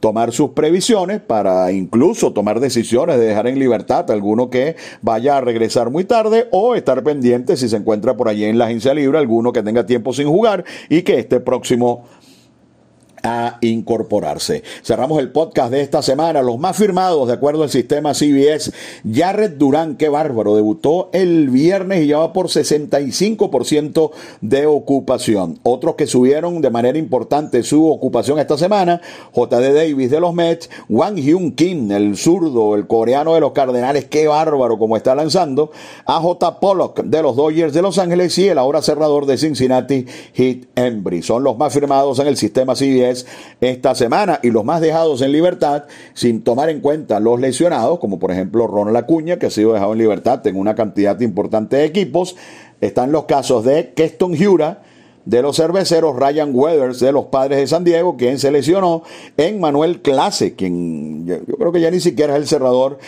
tomar 0.00 0.32
sus 0.32 0.50
previsiones 0.50 1.20
para 1.20 1.70
incluso 1.72 2.32
tomar 2.32 2.58
decisiones 2.58 3.18
de 3.18 3.26
dejar 3.26 3.46
en 3.46 3.58
libertad 3.58 4.10
a 4.10 4.14
alguno 4.14 4.50
que 4.50 4.76
vaya 5.02 5.36
a 5.36 5.40
regresar 5.42 5.90
muy 5.90 6.04
tarde 6.04 6.48
o 6.50 6.74
estar 6.74 7.02
pendiente 7.04 7.56
si 7.56 7.68
se 7.68 7.76
encuentra 7.76 8.16
por 8.16 8.28
allí 8.28 8.44
en 8.44 8.58
la 8.58 8.64
agencia 8.64 8.94
libre 8.94 9.18
alguno 9.18 9.52
que 9.52 9.62
tenga 9.62 9.84
tiempo 9.86 10.12
sin 10.12 10.26
jugar 10.26 10.64
y 10.88 11.02
que 11.02 11.18
esté 11.18 11.38
próximo 11.38 12.04
a 13.22 13.58
incorporarse. 13.60 14.62
Cerramos 14.82 15.18
el 15.18 15.30
podcast 15.30 15.70
de 15.70 15.80
esta 15.80 16.02
semana. 16.02 16.42
Los 16.42 16.58
más 16.58 16.76
firmados, 16.76 17.28
de 17.28 17.34
acuerdo 17.34 17.62
al 17.62 17.70
sistema 17.70 18.14
CBS, 18.14 18.72
Jared 19.10 19.52
Durán, 19.52 19.96
qué 19.96 20.08
bárbaro, 20.08 20.56
debutó 20.56 21.10
el 21.12 21.48
viernes 21.50 22.02
y 22.02 22.08
ya 22.08 22.18
va 22.18 22.32
por 22.32 22.48
65% 22.48 24.10
de 24.40 24.66
ocupación. 24.66 25.58
Otros 25.62 25.94
que 25.96 26.06
subieron 26.06 26.60
de 26.60 26.70
manera 26.70 26.98
importante 26.98 27.62
su 27.62 27.86
ocupación 27.90 28.38
esta 28.38 28.56
semana, 28.56 29.00
JD 29.34 29.74
Davis 29.74 30.10
de 30.10 30.20
los 30.20 30.34
Mets, 30.34 30.70
Wang 30.88 31.16
Hyun 31.16 31.52
Kim, 31.52 31.90
el 31.92 32.16
zurdo, 32.16 32.74
el 32.74 32.86
coreano 32.86 33.34
de 33.34 33.40
los 33.40 33.52
Cardenales, 33.52 34.06
qué 34.06 34.26
bárbaro 34.26 34.78
como 34.78 34.96
está 34.96 35.14
lanzando, 35.14 35.70
AJ 36.06 36.60
Pollock 36.60 37.02
de 37.02 37.22
los 37.22 37.36
Dodgers 37.36 37.74
de 37.74 37.82
Los 37.82 37.98
Ángeles 37.98 38.36
y 38.38 38.48
el 38.48 38.58
ahora 38.58 38.82
cerrador 38.82 39.26
de 39.26 39.38
Cincinnati, 39.38 40.06
Heat 40.34 40.66
Embry. 40.74 41.22
Son 41.22 41.42
los 41.42 41.56
más 41.56 41.72
firmados 41.72 42.18
en 42.18 42.26
el 42.26 42.36
sistema 42.36 42.74
CBS 42.74 43.09
esta 43.60 43.94
semana 43.94 44.40
y 44.42 44.50
los 44.50 44.64
más 44.64 44.80
dejados 44.80 45.22
en 45.22 45.32
libertad 45.32 45.84
sin 46.14 46.42
tomar 46.42 46.70
en 46.70 46.80
cuenta 46.80 47.20
los 47.20 47.40
lesionados, 47.40 47.98
como 47.98 48.18
por 48.18 48.30
ejemplo 48.30 48.66
Ronald 48.66 48.96
Acuña, 48.96 49.38
que 49.38 49.46
ha 49.46 49.50
sido 49.50 49.72
dejado 49.72 49.92
en 49.92 49.98
libertad 49.98 50.46
en 50.46 50.56
una 50.56 50.74
cantidad 50.74 51.18
importante 51.20 51.76
de 51.76 51.84
equipos. 51.84 52.36
Están 52.80 53.12
los 53.12 53.24
casos 53.24 53.64
de 53.64 53.92
Keston 53.94 54.36
Jura, 54.36 54.82
de 55.24 55.42
los 55.42 55.56
cerveceros 55.56 56.16
Ryan 56.16 56.50
Weathers 56.52 57.00
de 57.00 57.12
los 57.12 57.26
Padres 57.26 57.58
de 57.58 57.66
San 57.66 57.84
Diego, 57.84 58.16
quien 58.16 58.38
se 58.38 58.50
lesionó 58.50 59.02
en 59.36 59.60
Manuel 59.60 60.00
Clase, 60.00 60.54
quien 60.54 61.26
yo, 61.26 61.56
creo 61.56 61.72
que 61.72 61.80
ya 61.80 61.90
ni 61.90 62.00
siquiera 62.00 62.34
es 62.34 62.40
el 62.40 62.48
cerrador 62.48 62.98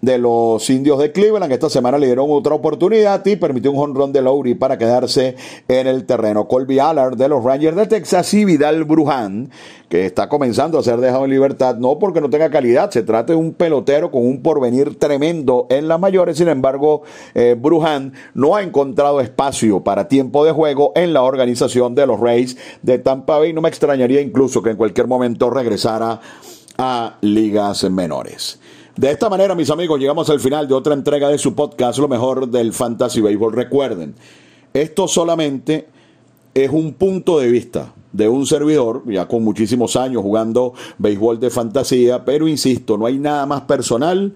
de 0.00 0.18
los 0.18 0.68
indios 0.70 0.98
de 0.98 1.12
Cleveland. 1.12 1.52
Esta 1.52 1.70
semana 1.70 1.98
le 1.98 2.06
dieron 2.06 2.26
otra 2.30 2.54
oportunidad 2.54 3.24
y 3.26 3.36
permitió 3.36 3.72
un 3.72 3.78
honrón 3.78 4.12
de 4.12 4.22
Lowry 4.22 4.54
para 4.54 4.78
quedarse 4.78 5.36
en 5.66 5.86
el 5.86 6.04
terreno. 6.04 6.46
Colby 6.46 6.78
Allard 6.78 7.16
de 7.16 7.28
los 7.28 7.42
Rangers 7.42 7.76
de 7.76 7.86
Texas 7.86 8.32
y 8.34 8.44
Vidal 8.44 8.84
Bruján, 8.84 9.50
que 9.88 10.06
está 10.06 10.28
comenzando 10.28 10.78
a 10.78 10.82
ser 10.82 10.98
dejado 10.98 11.24
en 11.24 11.30
libertad, 11.30 11.76
no 11.76 11.98
porque 11.98 12.20
no 12.20 12.30
tenga 12.30 12.50
calidad, 12.50 12.90
se 12.90 13.02
trata 13.02 13.32
de 13.32 13.38
un 13.38 13.54
pelotero 13.54 14.10
con 14.10 14.26
un 14.26 14.42
porvenir 14.42 14.98
tremendo 14.98 15.66
en 15.70 15.88
las 15.88 15.98
mayores. 15.98 16.38
Sin 16.38 16.48
embargo, 16.48 17.02
eh, 17.34 17.56
Bruján 17.58 18.12
no 18.34 18.54
ha 18.54 18.62
encontrado 18.62 19.20
espacio 19.20 19.82
para 19.82 20.08
tiempo 20.08 20.44
de 20.44 20.52
juego 20.52 20.92
en 20.94 21.12
la 21.12 21.22
organización 21.22 21.94
de 21.94 22.06
los 22.06 22.20
Rays 22.20 22.56
de 22.82 22.98
Tampa 22.98 23.38
Bay. 23.38 23.52
No 23.52 23.62
me 23.62 23.68
extrañaría 23.68 24.20
incluso 24.20 24.62
que 24.62 24.70
en 24.70 24.76
cualquier 24.76 25.06
momento 25.06 25.50
regresara 25.50 26.20
a 26.76 27.18
ligas 27.22 27.82
menores. 27.90 28.60
De 28.98 29.12
esta 29.12 29.30
manera, 29.30 29.54
mis 29.54 29.70
amigos, 29.70 30.00
llegamos 30.00 30.28
al 30.28 30.40
final 30.40 30.66
de 30.66 30.74
otra 30.74 30.92
entrega 30.92 31.28
de 31.28 31.38
su 31.38 31.54
podcast, 31.54 32.00
lo 32.00 32.08
mejor 32.08 32.48
del 32.48 32.72
Fantasy 32.72 33.20
Baseball. 33.20 33.52
Recuerden, 33.52 34.16
esto 34.74 35.06
solamente 35.06 35.86
es 36.52 36.68
un 36.68 36.94
punto 36.94 37.38
de 37.38 37.48
vista 37.48 37.94
de 38.10 38.28
un 38.28 38.44
servidor, 38.44 39.04
ya 39.06 39.28
con 39.28 39.44
muchísimos 39.44 39.94
años 39.94 40.22
jugando 40.22 40.74
béisbol 40.98 41.38
de 41.38 41.48
fantasía, 41.48 42.24
pero 42.24 42.48
insisto, 42.48 42.98
no 42.98 43.06
hay 43.06 43.20
nada 43.20 43.46
más 43.46 43.60
personal 43.60 44.34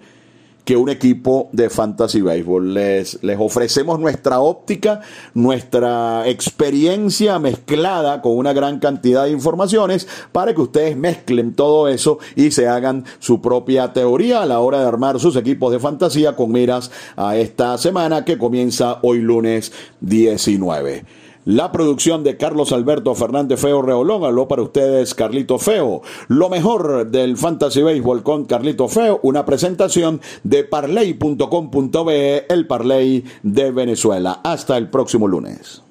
que 0.65 0.77
un 0.77 0.89
equipo 0.89 1.49
de 1.53 1.71
fantasy 1.71 2.21
baseball. 2.21 2.75
Les, 2.75 3.23
les 3.23 3.39
ofrecemos 3.39 3.99
nuestra 3.99 4.41
óptica, 4.41 5.01
nuestra 5.35 6.29
experiencia 6.29 7.39
mezclada 7.39 8.23
con 8.23 8.37
una 8.37 8.53
gran 8.53 8.79
cantidad 8.79 9.25
de 9.25 9.31
informaciones 9.31 10.07
para 10.31 10.55
que 10.55 10.61
ustedes 10.61 10.97
mezclen 10.97 11.55
todo 11.55 11.89
eso 11.89 12.19
y 12.37 12.51
se 12.51 12.69
hagan 12.69 13.05
su 13.19 13.41
propia 13.41 13.93
teoría 13.93 14.43
a 14.43 14.47
la 14.47 14.61
hora 14.61 14.81
de 14.81 14.87
armar 14.87 15.19
sus 15.19 15.37
equipos 15.37 15.73
de 15.73 15.81
fantasía 15.81 16.37
con 16.37 16.53
miras 16.53 16.91
a 17.17 17.37
esta 17.37 17.77
semana 17.79 18.25
que 18.25 18.39
comienza 18.39 18.99
hoy 19.03 19.19
lunes 19.19 19.73
19. 20.01 21.22
La 21.45 21.73
producción 21.73 22.23
de 22.23 22.37
Carlos 22.37 22.73
Alberto 22.73 23.15
Fernández 23.15 23.61
Feo 23.61 23.83
Reolón. 23.83 24.25
Habló 24.25 24.47
para 24.47 24.63
ustedes 24.63 25.15
Carlito 25.15 25.59
Feo. 25.59 26.03
Lo 26.29 26.49
mejor 26.49 27.07
del 27.09 27.37
Fantasy 27.37 27.83
Baseball 27.83 28.23
con 28.23 28.45
Carlito 28.45 28.89
Feo. 28.89 29.19
Una 29.23 29.45
presentación 29.45 30.21
de 30.45 30.65
parley.com.be, 30.65 32.47
el 32.49 32.67
Parley 32.67 33.25
de 33.43 33.71
Venezuela. 33.73 34.41
Hasta 34.45 34.77
el 34.77 34.89
próximo 34.89 35.27
lunes. 35.27 35.83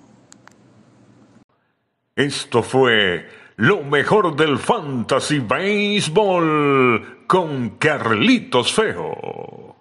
Esto 2.16 2.64
fue 2.64 3.26
lo 3.58 3.84
mejor 3.84 4.36
del 4.36 4.58
Fantasy 4.58 5.40
Baseball 5.40 7.26
con 7.28 7.72
Carlitos 7.72 8.72
Feo. 8.72 9.81